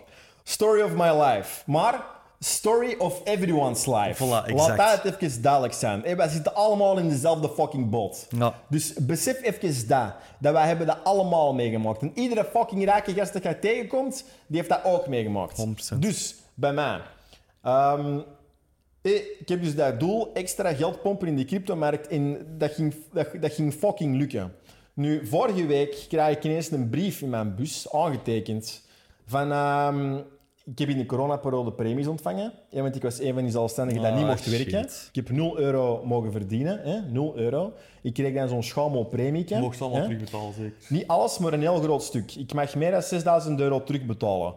[0.42, 1.70] Story of my life.
[1.70, 2.04] Maar
[2.38, 4.24] story of everyone's life.
[4.24, 5.02] Voilà, Laat exact.
[5.04, 6.16] dat even duidelijk zijn.
[6.16, 8.26] Wij zitten allemaal in dezelfde fucking boot.
[8.38, 8.54] Ja.
[8.68, 10.14] Dus besef even dat.
[10.38, 12.02] Dat wij hebben dat allemaal meegemaakt.
[12.02, 15.66] En iedere fucking rijke gast dat jij tegenkomt, die heeft dat ook meegemaakt.
[15.94, 15.98] 100%.
[15.98, 17.00] Dus, bij mij.
[17.62, 18.18] Ehm,
[19.02, 22.08] ik heb dus dat doel, extra geld pompen in de cryptomarkt.
[22.08, 24.54] En dat ging, dat, dat ging fucking lukken.
[24.92, 28.83] Nu, vorige week krijg ik ineens een brief in mijn bus, aangetekend,
[29.26, 29.52] van...
[29.52, 30.16] ehm,
[30.66, 32.52] ik heb in de coronaperiode premies ontvangen.
[32.70, 34.70] Ja, want ik was een van die zelfstandigen die Ah, niet mocht shit.
[34.70, 34.90] werken.
[35.08, 36.80] Ik heb 0 euro mogen verdienen.
[36.82, 37.00] Hè?
[37.10, 37.72] 0 euro.
[38.02, 39.44] Ik kreeg dan zo'n schamel premie.
[39.48, 40.72] Je mocht allemaal terugbetalen, zeker.
[40.88, 42.34] Niet alles, maar een heel groot stuk.
[42.34, 44.54] Ik mag meer dan 6000 euro terugbetalen.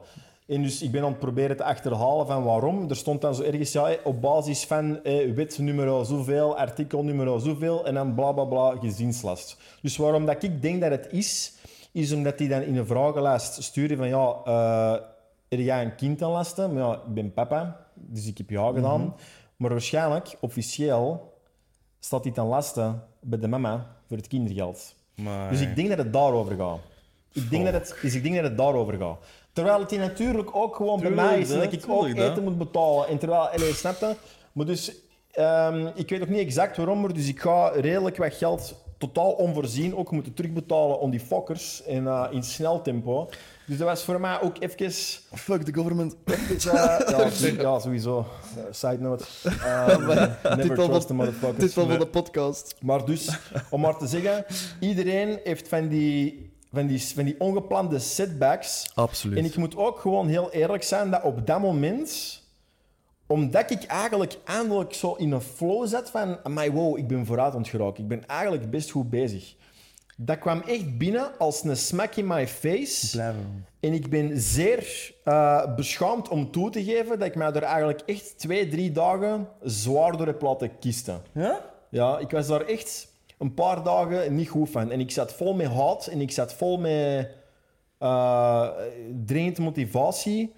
[0.47, 2.89] En dus ik ben aan het proberen te achterhalen van waarom.
[2.89, 7.39] Er stond dan zo ergens, ja, op basis van eh, wet nummer zoveel, artikel nummer
[7.41, 9.57] zoveel, en dan bla bla bla, gezinslast.
[9.82, 11.53] Dus waarom dat ik denk dat het is,
[12.01, 15.15] is omdat die dan in een vragenlijst sturen van, ja, eh
[15.47, 16.73] er jij een kind aan lasten?
[16.73, 19.15] Maar ja, ik ben papa, dus ik heb ja gedaan.
[19.55, 21.33] Maar waarschijnlijk, officieel,
[21.99, 24.95] staat die ten laste bij de mama voor het kindergeld.
[25.15, 25.49] Maar...
[25.49, 26.79] Dus ik denk dat het daarover gaat.
[27.31, 29.17] Ik denk, dat het, dus ik denk dat het daarover gaat.
[29.53, 32.29] Terwijl het natuurlijk ook gewoon bij mij is hè, dat ik ook hè.
[32.29, 33.07] eten moet betalen.
[33.07, 34.15] En terwijl, allee, snap je?
[34.51, 34.95] Maar dus,
[35.31, 39.31] ehm, ik weet ook niet exact waarom, maar dus ik ga redelijk wat geld totaal
[39.31, 43.29] onvoorzien ook moeten terugbetalen om die fokkers in, eh, in snel tempo.
[43.65, 44.91] Dus dat was voor mij ook even...
[45.33, 46.15] Fuck the government.
[46.25, 48.25] even, ja, sowieso.
[48.71, 49.23] Side note.
[49.63, 51.73] Eh, never Dit trust the motherfuckers.
[51.73, 52.75] Van de podcast.
[52.81, 53.39] Maar dus,
[53.69, 54.45] om maar te zeggen,
[54.79, 58.91] iedereen heeft van die, van die, van die ongeplande setbacks.
[58.95, 59.37] Absoluut.
[59.37, 62.41] En ik moet ook gewoon heel eerlijk zijn dat op dat moment,
[63.28, 67.67] omdat ik eigenlijk eindelijk zo in een flow zat van, my wow, ik ben vooruit
[67.67, 68.03] geraken.
[68.03, 69.55] Ik ben eigenlijk best goed bezig.
[70.19, 73.09] Dat kwam echt binnen als een smack in my face.
[73.11, 73.65] Blijven.
[73.80, 78.01] En ik ben zeer eh, beschaamd om toe te geven dat ik mij er eigenlijk
[78.05, 81.21] echt twee, drie dagen zwaar door heb laten kisten.
[81.34, 81.61] Ja?
[81.89, 83.07] Ja, ik was daar echt
[83.38, 84.91] een paar dagen niet goed van.
[84.91, 87.30] En ik zat vol met haat en ik zat vol met
[89.25, 90.53] dringende motivatie.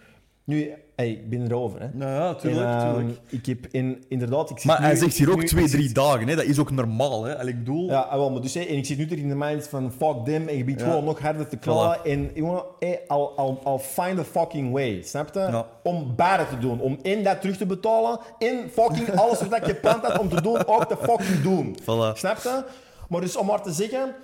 [0.50, 1.82] Nu, hey, ik ben erover.
[1.82, 1.88] Hè.
[1.93, 3.20] Nou ja, tuurlijk, En, ehm, tuurlijk.
[3.30, 4.50] ik heb in, inderdaad...
[4.50, 6.28] Ik zit Maar nu- hij zegt hier ik ook zit twee, nu- drie dagen.
[6.28, 6.36] Hè.
[6.36, 7.24] Dat is ook normaal.
[7.24, 7.38] Hè.
[7.38, 7.89] Allee, ik bedoel...
[7.89, 9.91] Ja, ah, wel, maar dus, hè, en ik zit nu er in de mind van
[9.97, 10.88] fuck them en je biedt Ja.
[10.88, 12.06] gewoon nog harder te knallen.
[12.06, 15.39] En jongen, hey, I'll, I'll, I'll find a fucking way, snap je?
[15.39, 15.66] Ja.
[15.84, 19.72] Om beide te doen, om in dat terug te betalen, in fucking alles wat je
[19.74, 21.78] gepland had om te doen, ook te fucking doen.
[21.82, 22.18] Voilà.
[22.18, 22.64] Snap je?
[23.10, 24.16] Maar dus om maar te zeggen,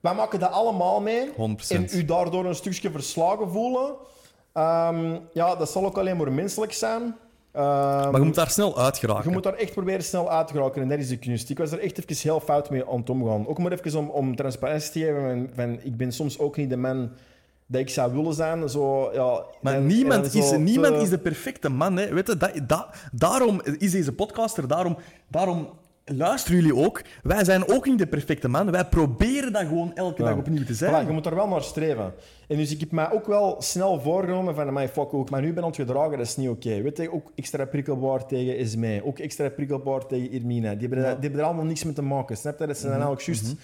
[0.00, 1.28] wij maken dat allemaal mee.
[1.30, 1.34] 100%.
[1.68, 3.90] En u daardoor een stukje verslagen voelen.
[4.52, 7.02] Ehm, ja, dat zal ook alleen maar menselijk zijn.
[7.52, 7.64] Ehm,
[8.10, 9.24] Maar je moet daar snel uit geraken.
[9.24, 11.50] je moet daar echt proberen snel uit te geraken en dat is de kunst.
[11.50, 13.46] Ik was er echt even heel fout mee aan het omgaan.
[13.48, 15.22] Ook maar even om, om transparantie te geven.
[15.22, 17.10] Van, van, ik ben soms ook niet de man
[17.66, 18.68] dat ik zou willen zijn.
[18.68, 21.96] Zo, ja, Maar en- niemand, en zo is, te- niemand is de perfecte man.
[21.96, 22.14] Hè.
[22.14, 24.96] Weet je, dat, dat, daarom is deze podcaster, daarom,
[25.28, 25.68] daarom
[26.16, 27.02] luisteren jullie ook.
[27.22, 28.70] Wij zijn ook niet de perfecte man.
[28.70, 30.28] Wij proberen dat gewoon elke Ja.
[30.28, 31.06] dag opnieuw te Voilà, zijn.
[31.06, 32.14] je moet daar wel naar streven.
[32.48, 35.46] En dus ik heb mij ook wel snel voorgenomen van, my fuck ook, maar nu
[35.46, 36.82] ben ik aan het gedragen, dat is niet oké.
[36.82, 40.70] Weet je, ook extra prikkelbaar tegen Esmee, ook extra prikkelbaar tegen Irmina.
[40.74, 42.66] Die hebben, er- die hebben er allemaal niks mee te maken, snap je?
[42.66, 43.54] Dat zijn dan eigenlijk juist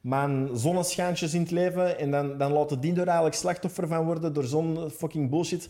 [0.00, 4.32] mijn zonneschijntjes in het leven en dan, dan laten die er eigenlijk slachtoffer van worden
[4.32, 5.68] door zo'n fucking bullshit.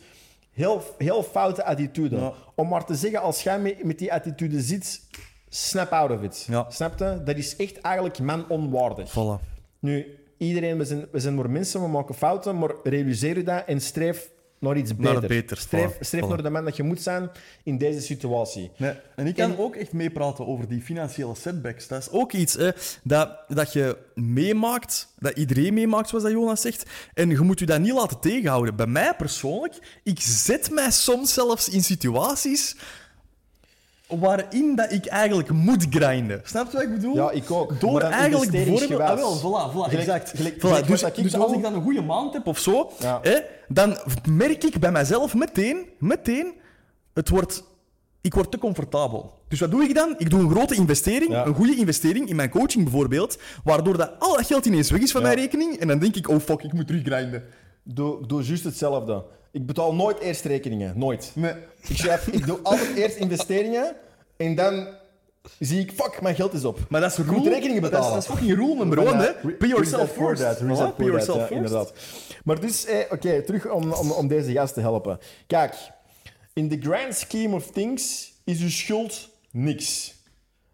[0.53, 2.17] Heel, heel foute attitude.
[2.17, 2.33] Ja.
[2.55, 5.01] Om maar te zeggen, als jij met die attitude zit,
[5.49, 6.45] snap out of it.
[6.49, 6.67] Ja.
[6.71, 7.21] Snap je?
[7.25, 9.11] Dat is echt eigenlijk man onwaardig.
[9.11, 9.45] Voilà.
[9.79, 13.63] Nu, iedereen, we zijn, we zijn maar mensen, we maken fouten, maar realiseer je dat
[13.67, 14.31] en streef
[14.61, 15.17] naar iets Naar beter.
[15.19, 16.29] het beter, Streef, voilà, streef voilà.
[16.29, 17.31] naar de man dat je moet zijn
[17.63, 18.71] in deze situatie.
[18.77, 18.93] Nee.
[19.17, 21.89] En ik kan En- ook echt meepraten over die financiële setbacks.
[21.89, 22.71] Dat is ook iets hè,
[23.03, 26.83] dat, dat je meemaakt, dat iedereen meemaakt, zoals dat Jonas zegt.
[27.15, 28.77] En je moet je dat niet laten tegenhouden.
[28.77, 32.77] Bij mij persoonlijk, ik zet mij soms zelfs in situaties
[34.09, 36.41] waarin dat ik eigenlijk moet grinden.
[36.45, 37.15] Snap je wat ik bedoel?
[37.15, 37.81] Ja, ik ook.
[37.81, 39.11] Door eigenlijk investeringsgewijs.
[39.11, 40.33] Ah, wel, voilà, voilà, Gelijk- exact.
[40.37, 42.91] gelijk- Voilà, gelijk dus ik dus als ik dan een goede maand heb of zo,
[42.99, 43.19] Ja.
[43.23, 43.39] hè,
[43.69, 43.97] dan
[44.31, 46.53] merk ik bij mezelf meteen, meteen,
[47.15, 47.65] het wordt,
[48.21, 49.33] ik word te comfortabel.
[49.49, 50.15] Dus wat doe ik dan?
[50.19, 51.47] Ik doe een grote investering, Ja.
[51.47, 55.11] een goede investering in mijn coaching bijvoorbeeld, waardoor dat al dat geld ineens weg is
[55.13, 55.27] van Ja.
[55.27, 57.45] mijn rekening en dan denk ik, oh fuck, ik moet teruggrinden.
[57.83, 59.25] Doe, doe juist hetzelfde.
[59.53, 60.99] Ik betaal nooit eerst rekeningen.
[60.99, 61.31] Nooit.
[61.35, 61.53] Nee.
[61.89, 63.97] Ik, schrijf, ik doe altijd eerst investeringen
[64.37, 64.89] en dan
[65.59, 66.79] zie ik, fuck, mijn geld is op.
[66.89, 68.15] Maar dat is Ik moet rule- rekeningen dat is- betalen.
[68.21, 69.31] Dat is, fucking rule number one, hè.
[69.49, 70.43] Re- Pay yourself first.
[70.43, 71.93] that, that, yourself ja, inderdaad.
[72.45, 75.19] Maar dus, eh, oké, terug om, om, om deze gast te helpen.
[75.47, 75.75] Kijk,
[76.53, 80.15] in the grand scheme of things is uw schuld niks.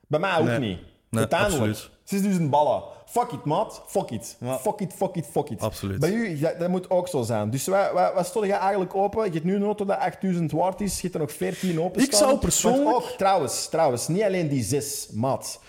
[0.06, 0.58] Bij mij ook Nee.
[0.58, 0.78] niet.
[1.10, 1.70] Nee, Uiteindelijk.
[1.70, 1.90] absoluut.
[2.04, 2.82] 6000 ballen.
[3.14, 3.82] Fuck it, maat.
[3.86, 4.36] Fuck it.
[4.40, 4.58] Ja.
[4.58, 5.60] Fuck it, fuck it, fuck it.
[5.60, 6.00] Absoluut.
[6.00, 7.50] Bij u, dat, dat moet ook zo zijn.
[7.50, 9.24] Dus wat, wat, wat stond je eigenlijk open?
[9.24, 10.94] Je hebt nu een auto dat 8000 waard is.
[10.96, 14.48] Je hebt er nog 14 open Ik zou persoonlijk- Want ook, trouwens, trouwens, niet alleen
[14.48, 15.60] die zes, maat.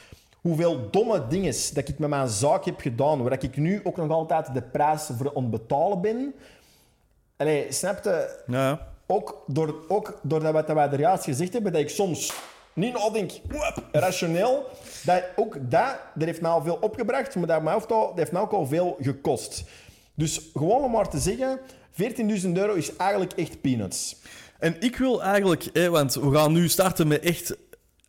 [0.41, 4.09] Hoeveel domme dingen dat ik met mijn zaak heb gedaan, waar ik nu ook nog
[4.09, 6.33] altijd de prijs voor ontbetalen ben.
[7.37, 8.39] Allee, snap je?
[8.47, 8.87] Ja.
[9.07, 12.33] Ook, door, ook doordat wat wij er juist gezegd hebben, dat ik soms
[12.75, 14.69] niet nadenk, wap, rationeel,
[15.03, 18.35] dat ook dat, dat heeft al veel opgebracht, maar dat, mij heeft al, dat heeft
[18.35, 19.63] ook al veel gekost.
[20.15, 21.59] Dus gewoon om maar te zeggen,
[21.91, 24.15] 14.000 euro is eigenlijk echt peanuts.
[24.59, 27.57] En ik wil eigenlijk, hè, want we gaan nu starten met echt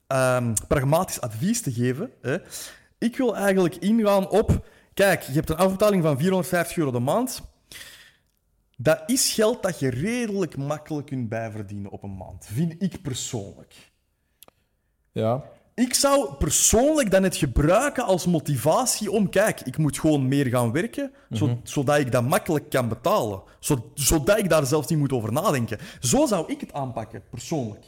[0.07, 2.11] ehm, pragmatisch advies te geven.
[2.23, 2.37] Hè.
[2.99, 7.43] Ik wil eigenlijk ingaan op, kijk, je hebt een afbetaling van 450 euro de maand.
[8.77, 13.75] Dat is geld dat je redelijk makkelijk kunt bijverdienen op een maand, vind ik persoonlijk.
[15.23, 15.43] Ja.
[15.75, 20.73] Ik zou persoonlijk dan het gebruiken als motivatie om, kijk, ik moet gewoon meer gaan
[20.73, 23.43] werken, zo- zodat ik dat makkelijk kan betalen.
[23.61, 25.79] Zo- zodat ik daar zelfs niet moet over nadenken.
[26.01, 27.85] Zo zou ik het aanpakken, persoonlijk.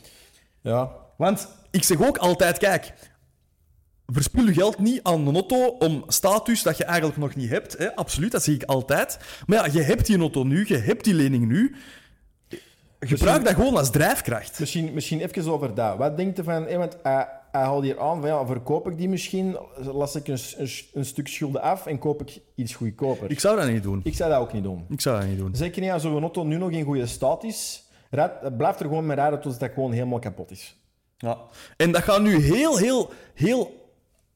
[0.61, 0.91] Ja.
[1.17, 2.93] Want ik zeg ook altijd, kijk,
[4.07, 7.79] verspil je geld niet aan een auto om status dat je eigenlijk nog niet hebt.
[7.79, 7.97] Hè?
[7.97, 9.19] Absoluut, dat zeg ik altijd.
[9.47, 11.77] Maar ja, je hebt die auto nu, je hebt die lening nu.
[13.01, 14.61] Gebruik dat gewoon als drijfkracht.
[14.61, 15.97] Misschien, misschien even over dat.
[15.97, 16.77] Wat denkt je van...
[16.77, 17.21] want, eh,
[17.53, 21.05] hij haalde hier aan van ja, verkoop ik die misschien, las ik een, een, een
[21.05, 23.31] stuk schulden af en koop ik iets goedkoper.
[23.31, 24.01] Ik zou dat niet doen.
[24.05, 24.85] Ik zou dat ook niet doen.
[24.89, 25.55] Ik zou dat niet doen.
[25.55, 27.87] Zeker niet als zo'n auto nu nog in goede staat is.
[28.11, 30.77] Rijd, blijf er gewoon mee rijden tot dat gewoon helemaal kapot is.
[31.19, 31.39] Ja.
[31.77, 33.78] En dat gaat nu heel, heel, heel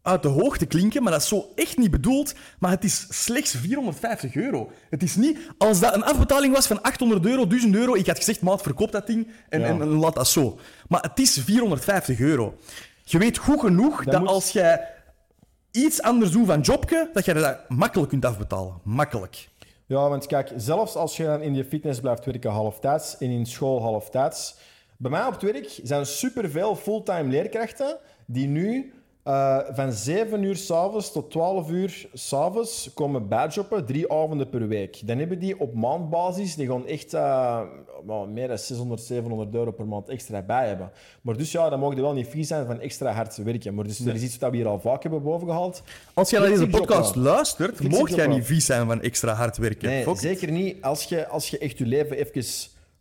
[0.03, 2.35] uit de hoogte klinken, maar dat is zo echt niet bedoeld.
[2.59, 4.71] Maar het is slechts 450 euro.
[4.91, 8.17] Het is niet, als dat een afbetaling was van 800 euro, 1000 euro, ik had
[8.17, 9.67] gezegd, maat, verkoop dat ding en, Ja.
[9.67, 10.59] en, en laat dat zo.
[10.89, 12.55] Maar het is 450 euro.
[13.05, 14.89] Je weet goed genoeg dat, moet- als jij
[15.71, 18.75] iets anders doet van jobje, dat je dat makkelijk kunt afbetalen.
[18.85, 19.49] Makkelijk.
[19.87, 23.83] Ja, want kijk, zelfs als je in je fitness blijft werken halftijds en in school
[23.83, 24.55] halftijds.
[24.97, 27.97] Bij mij op het werk zijn superveel fulltime leerkrachten
[28.27, 28.93] die nu
[29.23, 35.07] eh, van 7 uur s'avonds tot 12 uur s'avonds komen bijjobben, drie avonden per week.
[35.07, 37.61] Dan hebben die op maandbasis, die gaan echt eh,
[38.33, 40.91] meer dan 600, 700 euro per maand extra bij hebben.
[41.21, 43.75] Maar dus ja, dan mogen wel niet vies zijn van extra hard werken.
[43.75, 45.83] Maar dus er is iets wat we hier al vaak hebben bovengehaald.
[46.15, 49.89] Als jij naar deze podcast luistert, mocht jij niet vies zijn van extra hard werken.
[49.89, 52.45] Nee, Fuck zeker niet als je, als je echt je leven even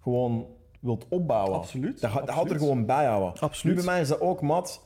[0.01, 0.45] gewoon
[0.79, 1.53] wilt opbouwen.
[1.53, 3.39] Absoluut, Dat, houdt er gewoon bij houden.
[3.39, 3.75] Absoluut.
[3.75, 4.81] Nu bij mij is dat ook, mat.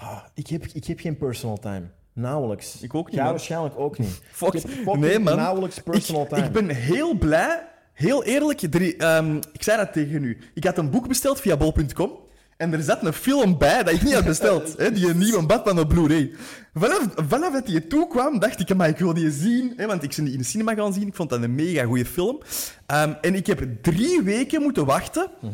[0.00, 1.82] Ah, ik, heb, ik heb geen personal time.
[2.12, 2.80] Nauwelijks.
[2.80, 3.32] Ik ook niet, Jij man.
[3.32, 4.20] waarschijnlijk ook niet.
[4.32, 4.54] Fuck.
[4.54, 5.36] Ik heb Nee, man.
[5.36, 6.46] nauwelijks personal ik, time.
[6.46, 8.62] Ik ben heel blij, heel eerlijk.
[8.62, 10.38] er i- ehm, ik zei dat tegen u.
[10.54, 12.10] Ik had een boek besteld via bol.com.
[12.56, 14.74] En er zat een film bij dat ik niet had besteld.
[14.78, 16.30] hè, die een nieuwe Batman op Blu-ray.
[16.74, 19.72] Vanaf, vanaf dat die toe kwam, dacht ik, maar ik wil die zien.
[19.76, 21.06] Hè, want ik ben die in de cinema gaan zien.
[21.06, 22.40] Ik vond dat een mega goede film.
[22.86, 25.30] Ehm, en ik heb drie weken moeten wachten...
[25.40, 25.50] Voor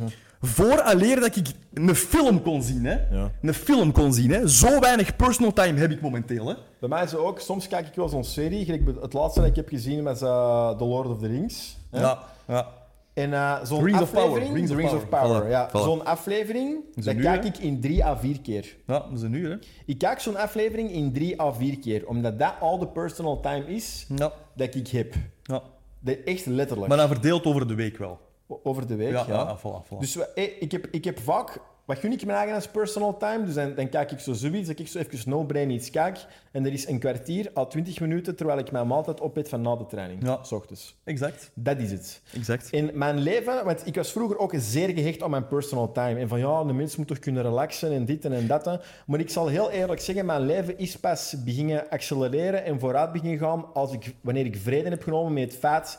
[0.85, 2.85] alleen dat ik een film kon zien.
[2.85, 3.17] Hè.
[3.17, 3.31] Ja.
[3.43, 4.31] Een film kon zien.
[4.31, 4.49] Hè.
[4.49, 6.47] Zo weinig personal time heb ik momenteel.
[6.49, 6.55] Hè.
[6.81, 8.65] Bij mij is het ook, soms kijk ik wel zo'n serie.
[8.65, 11.77] gelijk Het laatste dat ik heb gezien was eh, The Lord of the Rings.
[11.91, 12.01] hè.
[12.01, 12.19] Ja,
[12.49, 12.69] ja.
[13.15, 14.39] En eh, zo'n Rings of aflevering...
[14.45, 15.51] Power, Rings of Rings of Power, Power.
[15.51, 15.69] ja.
[15.69, 15.73] Voilà.
[15.83, 17.49] Zo'n aflevering, dat kijk hè?
[17.49, 18.77] ik in drie à vier keer.
[18.87, 19.51] ja, dat is een uur.
[19.51, 19.57] Hè.
[19.87, 23.67] Ik kijk zo'n aflevering in drie à vier keer, omdat dat al de personal time
[23.67, 24.33] is Ja.
[24.55, 25.15] dat ik heb.
[25.43, 25.63] ja.
[26.01, 26.89] Dat echt letterlijk.
[26.89, 28.21] Maar dan verdeeld over de week wel.
[28.47, 29.35] Over de week, Ja, ja.
[29.35, 29.99] ja, voilà, voilà.
[29.99, 31.59] Dus ik, heb, ik heb vaak...
[31.85, 33.45] Wat gun ik mijn eigen als personal time?
[33.45, 36.27] Dus dan, dan kijk ik zo zoiets, dat ik zo even no-brain iets kijk.
[36.53, 39.77] En er is een kwartier à 20 minuten terwijl ik mijn maaltijd opeet van na
[39.77, 40.23] de training.
[40.23, 40.43] Ja.
[40.43, 40.97] S ochtends.
[41.05, 41.51] Exact.
[41.55, 42.23] Dat is het.
[42.35, 42.69] Exact.
[42.73, 46.21] In mijn leven, want ik was vroeger ook zeer gehecht aan mijn personal time.
[46.21, 48.81] En van ja, de mens moet toch kunnen relaxen en dit en dat.
[49.07, 53.39] Maar ik zal heel eerlijk zeggen, mijn leven is pas beginnen accelereren en vooruit beginnen
[53.39, 55.99] gaan als ik, wanneer ik vrede heb genomen met het feit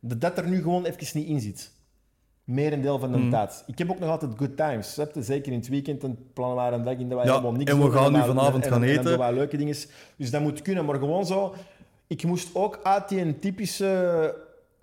[0.00, 1.70] dat dat er nu gewoon even niet in zit.
[2.48, 3.30] Merendeel van de Mm.
[3.30, 3.62] tijd.
[3.66, 4.94] Ik heb ook nog altijd good times.
[4.94, 5.22] je?
[5.22, 7.70] Zeker in het weekend en plannen we een dag in dat wij Ja, helemaal niks
[7.72, 9.04] en we gaan nu vanavond en- gaan en- en eten.
[9.04, 9.76] doen wij leuke dingen.
[10.16, 10.84] Dus dat moet kunnen.
[10.84, 11.54] Maar gewoon zo...
[12.06, 14.34] Ik moest ook uit die typische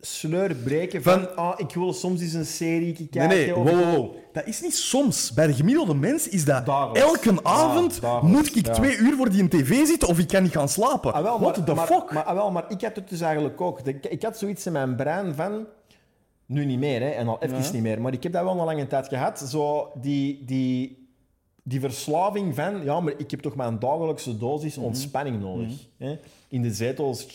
[0.01, 1.13] sleur breken van...
[1.19, 3.37] Van- ah, ik wil soms eens een serie Nee, kijken.
[3.37, 4.15] nee, of- wow, wow.
[4.33, 5.33] Dat is niet soms.
[5.33, 7.07] Bij de gemiddelde mens is dat Dagelijks.
[7.07, 8.73] elke avond moet ik ja.
[8.73, 11.13] twee uur voor die een tv zitten of ik kan niet gaan slapen.
[11.13, 12.11] Ah, wel, What maar, the maar, fuck?
[12.11, 13.79] Maar, ah, wel, maar ik had het dus eigenlijk ook.
[14.09, 15.65] Ik had zoiets in mijn brein van...
[16.45, 17.71] Nu niet meer, hè, en al even Ja.
[17.71, 18.01] niet meer.
[18.01, 19.39] Maar ik heb dat wel een lange tijd gehad.
[19.39, 21.04] Zo die, die,
[21.67, 22.83] die verslaving van...
[22.83, 24.85] Ja, maar ik heb toch mijn dagelijkse dosis Mhm.
[24.85, 25.71] ontspanning nodig.
[25.97, 26.17] Hè?
[26.47, 27.27] In de zetels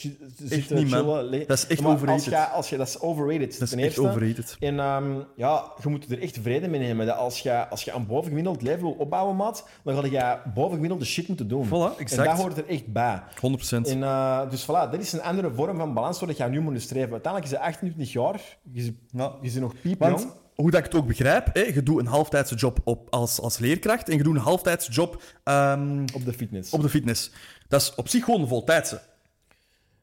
[0.42, 1.24] zitten, niet, chillen.
[1.24, 2.24] le- Dat is echt Maar als overrated.
[2.24, 4.00] jij- Als je, dat is overrated, dat is ten echt eerste.
[4.08, 4.56] overrated.
[4.60, 7.06] En ehm, ja, je moet er echt vrede mee nemen.
[7.06, 11.04] Dat als je, als je een bovengemiddeld leven wil opbouwen, maat, dan ga je bovengemiddelde
[11.04, 11.66] shit moeten doen.
[11.66, 12.28] Voilà, En exact.
[12.28, 13.22] dat hoort er echt bij.
[13.40, 13.88] 100%.
[13.88, 16.82] En, eh, dus voilà, dat is een andere vorm van balans waar je nu moet
[16.82, 17.12] streven.
[17.12, 18.40] Uiteindelijk is je 28 jaar,
[18.72, 19.32] je Ja.
[19.40, 20.20] je is nog piepjong.
[20.60, 23.58] Hoe dat ik het ook begrijp, hè, je doet een halftijdse job op, als, als
[23.58, 26.72] leerkracht en je doet een halftijdse job ehm, Op de fitness.
[26.72, 27.30] op de fitness.
[27.68, 29.00] Dat is op zich gewoon een voltijdse.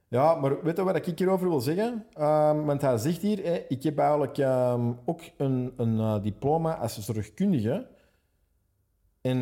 [0.08, 2.04] Ja, maar weet je wat ik hierover wil zeggen?
[2.12, 6.74] Ehm, want hij zegt hier, hè, ik heb eigenlijk ehm, ook een, een eh, diploma
[6.74, 7.86] als zorgkundige.
[9.20, 9.40] En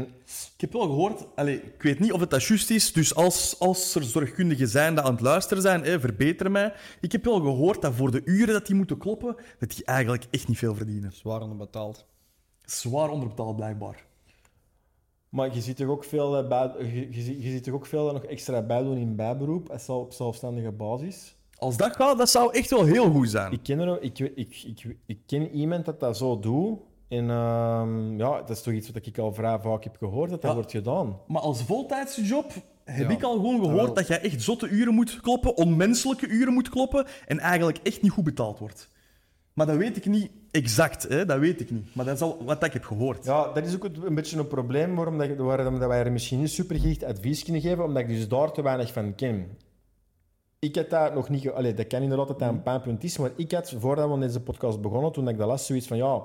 [0.55, 3.95] Ik heb wel gehoord, ik weet niet of het dat juist is, dus als, als
[3.95, 6.73] er zorgkundigen zijn die aan het luisteren zijn, hè, verbeter mij.
[7.01, 10.27] Ik heb wel gehoord dat voor de uren dat die moeten kloppen, dat die eigenlijk
[10.31, 11.13] echt niet veel verdienen.
[11.13, 12.07] Zwaar onderbetaald.
[12.65, 14.05] Zwaar onderbetaald, blijkbaar.
[15.29, 17.87] Maar je ziet toch ook veel, eh, bij, je, je, ziet- je ziet toch ook
[17.87, 21.37] veel nog extra bijdoen in bijberoep, als op zelfstandige basis.
[21.59, 23.53] Als dat gaat, dat zou echt wel heel goed zijn.
[23.53, 26.79] Ik ken, er, ik, ik, ik, ik ken iemand dat dat zo doet.
[27.09, 30.41] En ehm, ja, dat is toch iets wat ik al vrij vaak heb gehoord, dat
[30.41, 30.57] dat Ja.
[30.57, 31.19] wordt gedaan.
[31.27, 32.53] Maar als voltijdse job
[32.85, 33.15] heb Ja.
[33.17, 37.07] ik al gewoon gehoord dat jij echt zotte uren moet kloppen, onmenselijke uren moet kloppen
[37.27, 38.91] en eigenlijk echt niet goed betaald wordt.
[39.53, 41.25] Maar dat weet ik niet exact, hè?
[41.25, 41.95] dat weet ik niet.
[41.95, 43.25] Maar dat is al wat ik heb gehoord.
[43.25, 46.41] Ja, dat is ook een beetje een probleem waarom, dat, waarom dat wij er misschien
[46.41, 49.59] niet supergericht advies kunnen geven, omdat ik dus daar te weinig van ken.
[50.59, 51.51] Ik had dat nog niet...
[51.51, 54.21] Allee, dat kan inderdaad dat dat een pijnpunt is, maar ik had, voordat we aan
[54.21, 56.23] deze podcast begonnen, toen ik dat las, zoiets van, ja...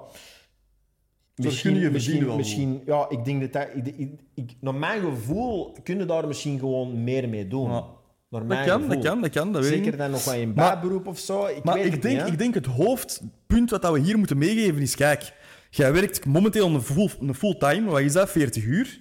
[1.44, 5.02] Misschien, verdienen misschien, wel misschien, ja, ik denk dat dat, ik, ik, ik- naar mijn
[5.02, 7.70] gevoel kunnen daar misschien gewoon meer mee doen.
[7.70, 7.84] Ja.
[8.30, 8.96] Naar Dat mijn kan, gevoel.
[8.96, 9.52] dat kan, dat kan.
[9.52, 11.46] Dat weet ik Zeker dan nog in Maar- bijberoep of zo.
[11.46, 14.38] Ik Maar weet ik denk, niet, ik denk het hoofdpunt wat dat we hier moeten
[14.38, 15.34] meegeven is: kijk,
[15.70, 19.00] jij werkt momenteel een, full, een fulltime, wat is dat, 40 uur?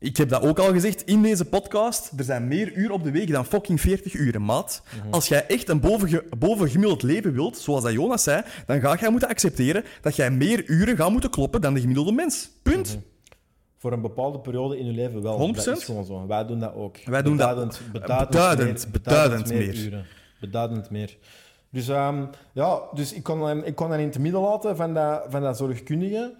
[0.00, 2.12] Ik heb dat ook al gezegd in deze podcast.
[2.16, 4.82] Er zijn meer uur op de week dan fucking 40 uur, maat.
[5.02, 5.12] Mhm.
[5.12, 9.10] Als jij echt een boven, bovengemiddeld leven wilt, zoals dat Jonas zei, dan ga jij
[9.10, 12.50] moeten accepteren dat jij meer uren gaat moeten kloppen dan de gemiddelde mens.
[12.62, 12.88] Punt.
[12.88, 12.98] Mhm.
[13.78, 15.38] Voor een bepaalde periode in je leven wel.
[15.38, 15.64] 100%?
[15.64, 16.26] Dat is gewoon zo.
[16.26, 16.96] Wij doen dat ook.
[17.04, 19.74] Wij doen dat- beduidend, beduidend, beduidend, meer, beduidend meer.
[19.84, 20.06] uren.
[20.40, 21.16] Beduidend meer.
[21.70, 25.42] Dus, ehm, ja, dus ik, kon ik kon in het midden laten van dat, van
[25.42, 26.34] dat zorgkundige.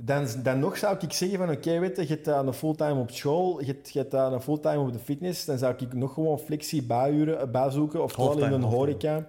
[0.00, 3.10] Dan, dan nog zou ik zeggen van oké, weet je, je hebt een fulltime op
[3.10, 6.38] school, je hebt, je hebt een fulltime op de fitness, dan zou ik nog gewoon
[6.38, 9.26] flexie bijuren eh, bijzoeken, oftewel in een horeca.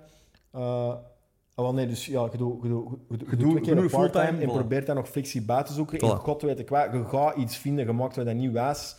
[1.55, 3.89] Wel nee, dus ja, je doet, je doet, je doet, je doet- doet een keer
[3.89, 5.99] fulltime, en probeert dan nog flexie bij te zoeken.
[5.99, 8.95] En god weet ik wat, je gaat iets vinden, gemaakt wat dat niet was,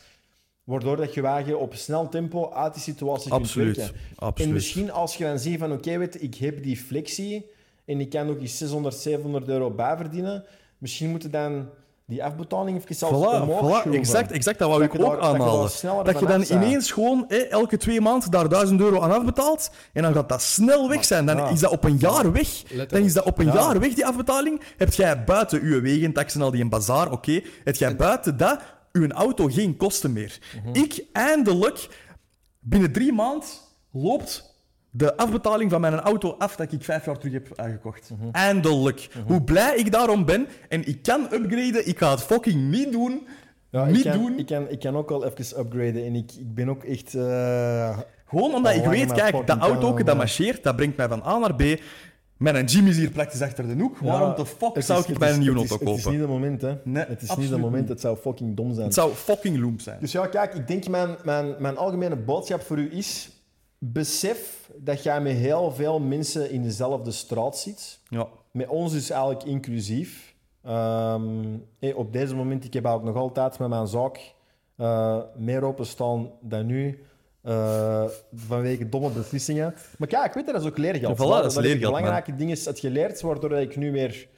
[0.65, 3.75] waardoor dat je wagen op snel tempo uit die situatie Absoluut.
[3.77, 4.01] kunt werken.
[4.17, 4.49] Absoluut.
[4.49, 7.51] En misschien als je dan ziet van oké, weet ik heb die flexie
[7.85, 10.45] en ik kan nog eens 600, 700 euro bijverdienen,
[10.81, 11.69] misschien moeten dan
[12.07, 14.59] die afbetaling even zelfs Voilà, omhoog voilà, exact, exact.
[14.59, 16.05] Dat wou Dat ik ook daar- dat je daar aanhalen.
[16.05, 19.71] Dat je dan ineens gewoon hè, elke twee maanden daar 1000 euro aan afbetaalt.
[19.93, 21.27] En dan gaat dat snel weg zijn.
[21.27, 21.49] Dan ja.
[21.49, 22.63] is dat op een jaar weg.
[22.69, 23.55] Let Dan is dat op een Ja.
[23.55, 24.61] jaar weg, die afbetaling.
[24.77, 27.41] Heb jij buiten uw wegentax en al die een bazaar, oké.
[27.65, 28.61] Heb jij buiten dat
[28.93, 30.39] uw auto geen kosten meer.
[30.65, 30.83] Mhm.
[30.83, 31.89] Ik eindelijk,
[32.61, 33.49] binnen drie maanden,
[33.93, 34.50] loopt
[34.91, 38.11] de afbetaling van mijn auto af dat ik vijf jaar terug heb aangekocht.
[38.19, 38.29] Mhm.
[38.33, 39.09] Eindelijk.
[39.27, 40.47] Hoe blij ik daarom ben.
[40.69, 41.89] En ik kan upgraden.
[41.89, 43.27] Ik ga het fucking niet doen.
[43.71, 44.39] Ja, ik niet kan, doen.
[44.39, 47.15] Ik kan, ik kan ook al even upgraden en ik, ik ben ook echt...
[47.15, 51.39] eh, Gewoon omdat ik weet, kijk, dat auto dat marcheert, dat brengt mij van A
[51.39, 51.63] naar B.
[52.37, 53.99] Mijn Jimmy is hier praktisch achter de hoek.
[53.99, 56.11] Waarom de fuck zou ik een nieuwe auto Het is kopen?
[56.11, 56.75] niet het moment, hè.
[56.85, 58.85] Nee, het is niet het moment, het zou fucking dom zijn.
[58.87, 59.97] Het zou fucking loom zijn.
[60.01, 63.31] Dus ja, kijk, ik denk mijn, mijn, mijn algemene boodschap voor u is...
[63.83, 67.99] Besef dat jij met heel veel mensen in dezelfde straat zit.
[68.09, 68.29] Ja.
[68.51, 70.35] Met ons dus eigenlijk inclusief.
[70.65, 71.57] Ehm,
[71.95, 74.35] op deze moment, ik heb eigenlijk nog altijd met mijn zaak
[74.77, 77.05] eh, meer openstaan dan nu.
[77.43, 78.05] eh,
[78.35, 79.75] vanwege domme beslissingen.
[79.99, 81.19] Maar kijk, weet je, dat is ook leergeld.
[81.19, 81.93] Ja, voilà, dat is ik leergeld, man.
[81.93, 84.29] belangrijke dingen heb geleerd, waardoor ik nu weer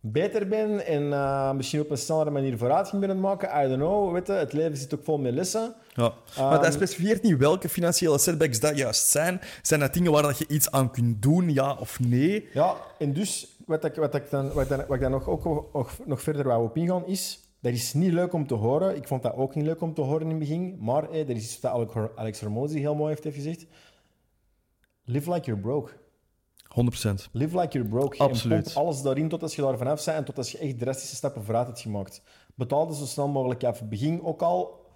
[0.00, 3.64] beter ben en eh, misschien op een snellere manier vooruitgang ben aan het maken.
[3.64, 5.74] I don't know, weet je, het leven zit ook vol met lessen.
[5.94, 6.12] Ja.
[6.36, 9.40] maar Ehm, specifieert niet welke financiële setbacks dat juist zijn.
[9.62, 12.48] Zijn dat dingen waar dat je iets aan kunt doen, ja of nee?
[12.52, 15.44] Ja, en dus wat ik, wat ik, dan, wat dan, wat ik dan nog, ook
[15.72, 17.42] nog, nog verder wou op ingaan is...
[17.60, 18.96] Dat is niet leuk om te horen.
[18.96, 20.76] Ik vond dat ook niet leuk om te horen in het begin.
[20.80, 23.66] Maar eh, er is iets wat Alex- Alex Hormozy heel mooi heeft gezegd.
[25.04, 25.92] Live like you're broke.
[26.68, 27.30] 100%.
[27.32, 28.18] Live like you're broke.
[28.18, 28.66] Absoluut.
[28.66, 30.78] En pomp alles daarin tot als je daar vanaf bent en tot als je echt
[30.78, 32.22] drastische stappen vooruit hebt gemaakt.
[32.54, 33.84] Betaal dus zo snel mogelijk af.
[33.84, 34.86] Begin ook al...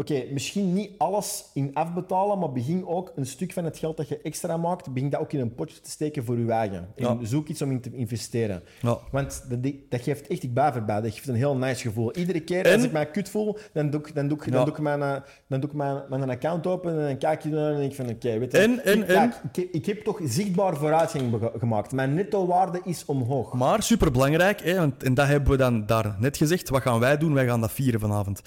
[0.00, 4.08] Oké, misschien niet alles in afbetalen, maar begin ook een stuk van het geld dat
[4.08, 6.76] je extra maakt, begin dat ook in een potje te steken voor je eigen.
[6.96, 7.18] En Ja.
[7.22, 8.62] zoek iets om in te investeren.
[8.82, 8.98] Ja.
[9.10, 12.12] Want dat, dat geeft echt, ik baver bij, dat geeft een heel nice gevoel.
[12.14, 14.50] Iedere keer En- als ik mij kut voel, dan doe ik, dan doe ik, Ja.
[14.50, 17.42] dan doe ik, mijn, eh, dan doe ik mijn, mijn account open en dan kijk
[17.42, 18.58] je naar en denk ik van oké, weet je...
[18.58, 21.92] En- en- ik, en- ik, ik heb toch zichtbaar vooruitgang gemaakt.
[21.92, 23.52] Mijn netto-waarde is omhoog.
[23.52, 26.68] Maar superbelangrijk, hè, want- en dat hebben we dan daar net gezegd.
[26.68, 27.34] Wat gaan wij doen?
[27.34, 28.40] Wij gaan dat vieren vanavond.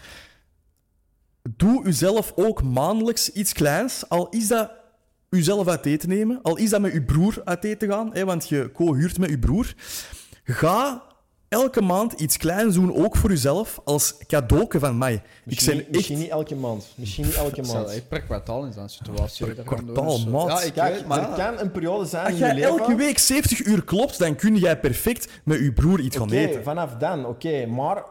[1.50, 4.72] Doe uzelf ook maandelijks iets kleins, al is dat
[5.30, 8.50] uzelf uit eten nemen, al is dat met uw broer uit eten gaan, hè, want
[8.50, 9.74] je co-huurt met uw broer.
[10.44, 11.04] Ga
[11.50, 15.14] elke maand iets kleins doen, ook voor uzelf, als cadeauke van mij.
[15.14, 15.96] Ik Misschien, ben niet- echt...
[15.96, 16.86] misschien niet elke maand.
[16.96, 17.88] Misschien niet elke maand.
[17.88, 19.46] hey, per kwartaal in zo'n situatie.
[19.54, 20.48] Per kwartaal, maat.
[20.48, 21.30] Ja, ik Kijk, weet, maar...
[21.30, 24.36] er kan een periode zijn Als in je jij elke week 70 uur klopt, dan
[24.36, 26.64] kun jij perfect met uw broer iets gaan Oké, eten.
[26.64, 27.66] vanaf dan, oké.
[27.66, 28.04] Maar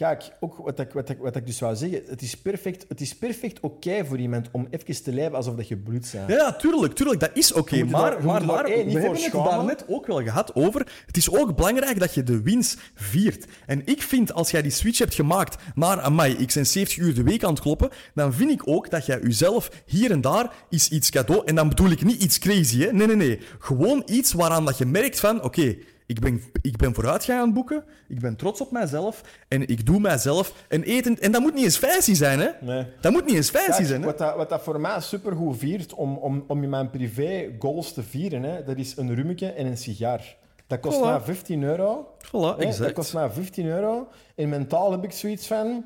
[0.00, 3.00] kijk, ook wat ik, wat, ik, wat ik dus wou zeggen, het is perfect, het
[3.00, 6.28] is perfect oké voor iemand om even te leven alsof dat je bloed bent.
[6.28, 7.84] Ja, ja, tuurlijk, tuurlijk, dat is oké.
[7.84, 8.70] Maar, daar- maar, daar we
[9.00, 10.86] hebben het daar net ook wel gehad over.
[11.06, 13.44] Het is ook belangrijk dat je de winst viert.
[13.66, 17.14] En ik vind, als jij die switch hebt gemaakt naar, amai, ik ben 70 uur
[17.14, 20.52] de week aan het kloppen, dan vind ik ook dat jij jezelf hier en daar
[20.70, 21.42] is iets cadeau...
[21.44, 22.92] En dan bedoel ik niet iets crazy, hè.
[22.92, 23.40] Nee, nee, nee.
[23.58, 25.76] Gewoon iets waaraan dat je merkt van, oké...
[26.10, 29.86] ik ben, ik ben vooruitgang aan het boeken, ik ben trots op mijzelf en ik
[29.86, 31.18] doe mijzelf een eten.
[31.20, 32.48] En dat moet niet eens fancy zijn, hè?
[32.60, 32.86] Nee.
[33.00, 34.06] Dat moet niet eens fancy Kijk, zijn, hè?
[34.06, 37.92] wat, dat, wat dat voor mij supergoed viert om, om, om in mijn privé goals
[37.92, 40.36] te vieren, hè, dat is een rummetje en een sigaar.
[40.66, 41.02] Dat kost Voilà.
[41.02, 42.14] mij 15 euro.
[42.26, 42.92] Voilà, hè, Dat exact.
[42.92, 44.08] kost mij 15 euro.
[44.34, 45.84] En mentaal heb ik zoiets van...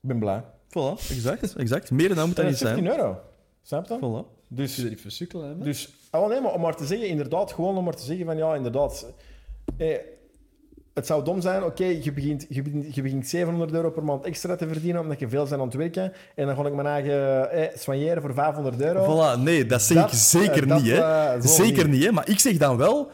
[0.00, 0.42] Ik ben blij.
[0.68, 1.90] Voilà, exact, exact.
[1.90, 2.74] Meer dan dat moet dat Dat niet zijn.
[2.74, 3.20] 15 euro.
[3.62, 3.96] Snap je?
[3.98, 4.38] Voilà.
[4.48, 4.76] Dus...
[4.76, 5.64] Je niet versukkelen, hè?
[5.64, 8.36] Dus, wel, nee, maar om maar te zeggen, inderdaad, gewoon om maar te zeggen van
[8.36, 9.06] ja, inderdaad.
[9.80, 9.96] Eh,
[10.94, 14.24] het zou dom zijn, oké, je, begint, je, begint, je begint 700 euro per maand
[14.24, 16.12] extra te verdienen omdat je veel bent aan het werken.
[16.34, 19.04] En dan ga ik mijn eigen eh, soigneren voor 500 euro.
[19.04, 20.90] Voilà, nee, dat zeg Dat, ik zeker eh, dat, niet.
[20.90, 21.00] Hè.
[21.00, 22.04] eh, zeker niet.
[22.04, 22.12] hè.
[22.12, 23.10] Maar ik zeg dan wel...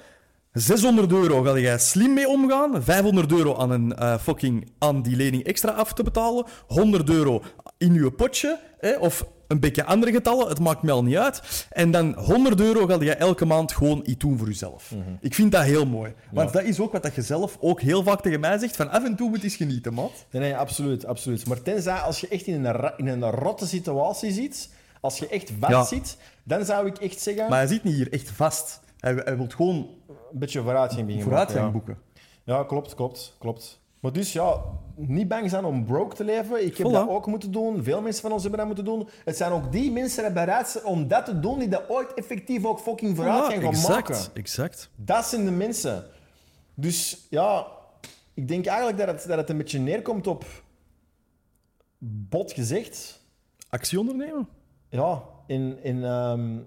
[0.52, 2.82] 600 euro ga jij slim mee omgaan.
[2.82, 6.44] 500 euro aan, een, eh, fucking, aan die lening extra af te betalen.
[6.66, 7.42] 100 euro
[7.78, 8.58] in je potje.
[8.78, 10.48] Hè, of een beetje andere getallen.
[10.48, 11.66] Het maakt mij al niet uit.
[11.70, 14.92] En dan 100 euro ga je elke maand gewoon iets doen voor jezelf.
[15.20, 16.14] Ik vind dat heel mooi.
[16.32, 18.76] Want dat is ook wat je zelf ook heel vaak tegen mij zegt.
[18.76, 20.26] Van af en toe moet eens genieten, maat.
[20.30, 21.46] Nee, nee, absoluut, absoluut.
[21.46, 24.70] Maar tenzij als je echt in een, in een rotte situatie zit,
[25.00, 25.84] als je echt vast Ja.
[25.84, 28.80] zit, dan zou ik echt zeggen, Maar hij zit niet hier echt vast.
[29.00, 29.76] Hij, hij wil gewoon
[30.06, 31.98] een beetje vooruitgang beginnen vooruitgang boeken.
[32.44, 32.56] Ja.
[32.56, 33.80] ja, klopt, klopt, klopt.
[34.06, 34.62] Maar dus ja,
[34.94, 36.64] niet bang zijn om broke te leven.
[36.64, 37.82] Ik heb dat ook moeten doen.
[37.82, 39.08] Veel mensen van ons hebben dat moeten doen.
[39.24, 42.14] Het zijn ook die mensen die bereid zijn om dat te doen, die dat ooit
[42.14, 44.34] effectief ook fucking vooruitgang gaan exact, maken.
[44.34, 44.90] exact.
[44.96, 46.04] Dat zijn de mensen.
[46.74, 47.66] Dus ja,
[48.34, 50.44] ik denk eigenlijk dat het, dat het een beetje neerkomt op
[51.98, 53.22] bot gezegd.
[53.68, 54.48] Actie ondernemen.
[54.88, 56.58] Ja, in, in ehm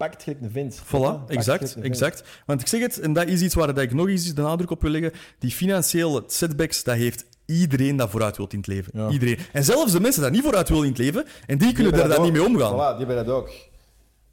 [0.00, 0.82] pakt gelijk een vent.
[0.84, 2.22] Voilà, exact, exact.
[2.46, 4.70] Want ik zeg het, en dat is iets waar dat ik nog eens de nadruk
[4.70, 5.12] op wil leggen.
[5.38, 8.92] Die financiële setbacks, dat heeft iedereen dat vooruit wil in het leven.
[8.94, 9.08] Ja.
[9.08, 9.38] Iedereen.
[9.52, 12.08] En zelfs de mensen die niet vooruit willen in het leven, en die kunnen daar
[12.08, 12.72] dan dat niet mee omgaan.
[12.72, 13.50] Voilà, die hebben dat ook.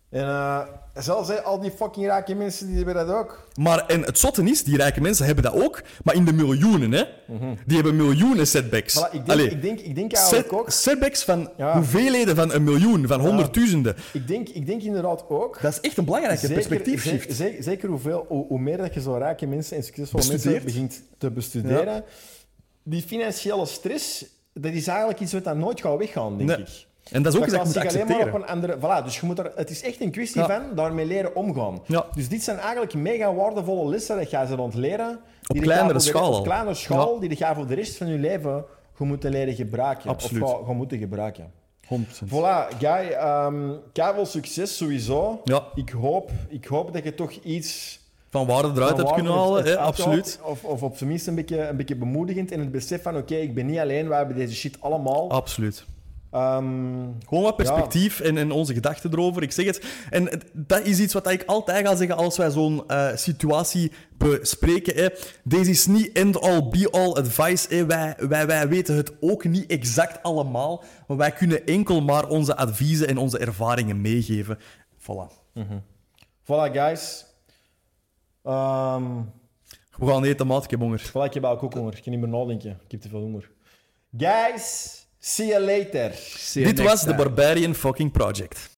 [0.09, 0.59] En eh,
[0.95, 3.47] zelfs al die fucking rijke mensen, die hebben dat ook.
[3.59, 6.91] Maar en het zotte is, die rijke mensen hebben dat ook, maar in de miljoenen.
[6.91, 7.03] Hè?
[7.65, 8.95] Die hebben miljoenen setbacks.
[8.95, 9.03] Mhm.
[9.05, 10.69] Voilà, ik, denk, Allee, ik, denk, ik denk set- eigenlijk ook...
[10.71, 11.75] setbacks van Ja.
[11.75, 13.95] hoeveelheden van een miljoen, van honderdduizenden.
[14.13, 15.61] Ik denk, ik denk inderdaad ook...
[15.61, 17.27] Dat is echt een belangrijke perspectiefshift.
[17.35, 20.63] ze- ze- zeker hoeveel, hoe, hoe meer dat je zo rijke mensen en succesvolle mensen
[20.63, 22.03] begint te bestuderen,
[22.83, 26.59] die financiële stress, dat is eigenlijk iets wat dan nooit gaat weggaan, denk Nee.
[26.59, 26.86] ik.
[27.11, 28.33] En dat is ook iets Dat je moet zich alleen maar accepteren.
[28.33, 29.01] op een andere...
[29.01, 30.47] Voilà, dus je moet er, het is echt een kwestie Ja.
[30.47, 31.79] van daarmee leren omgaan.
[31.85, 32.05] Ja.
[32.15, 35.19] Dus dit zijn eigenlijk mega waardevolle lessen dat jij ze ontleren.
[35.47, 36.37] Op je kleinere schaal al.
[36.37, 37.19] Op kleinere schaal, Ja.
[37.27, 40.09] die je voor de rest van je leven gaat moeten leren gebruiken.
[40.09, 40.43] Absoluut.
[40.43, 41.51] Of gaat moeten gebruiken.
[41.87, 42.29] 100%.
[42.29, 43.17] Voilà, Guy,
[44.13, 45.41] veel succes sowieso.
[45.43, 45.63] Ja.
[45.75, 47.99] Ik, hoop, ik hoop dat je toch iets
[48.29, 49.77] Van waarde eruit van hebt kunnen halen, hè?
[49.77, 50.39] absoluut.
[50.43, 53.35] Of, of op zijn minst een beetje, een beetje bemoedigend in het besef van oké,
[53.35, 55.29] ik ben niet alleen, wij hebben deze shit allemaal.
[55.31, 55.85] Absoluut.
[56.37, 59.41] Ehm, Gewoon wat perspectief en, en onze gedachten erover.
[59.43, 59.85] Ik zeg het.
[60.09, 64.95] En dat is iets wat ik altijd ga zeggen als wij zo'n eh, situatie bespreken.
[64.95, 65.07] Hè.
[65.43, 67.75] Deze is niet end-all, be-all advice.
[67.75, 67.85] Hè.
[67.85, 70.83] Wij, wij, wij weten het ook niet exact allemaal.
[71.07, 74.57] Maar wij kunnen enkel maar onze adviezen en onze ervaringen meegeven.
[74.99, 75.31] Voilà.
[76.43, 77.25] voilà, guys.
[78.43, 79.03] Ehm,
[79.97, 80.63] We gaan eten, maat.
[80.63, 81.01] Ik heb honger.
[81.09, 81.95] voilà, ik heb ook honger.
[81.95, 82.79] Ik kan niet meer nadenken.
[82.85, 83.51] Ik heb te veel honger.
[84.17, 86.11] Guys, see you later.
[86.15, 87.17] See you Dit was de time.
[87.17, 88.69] Barbarian fucking Project.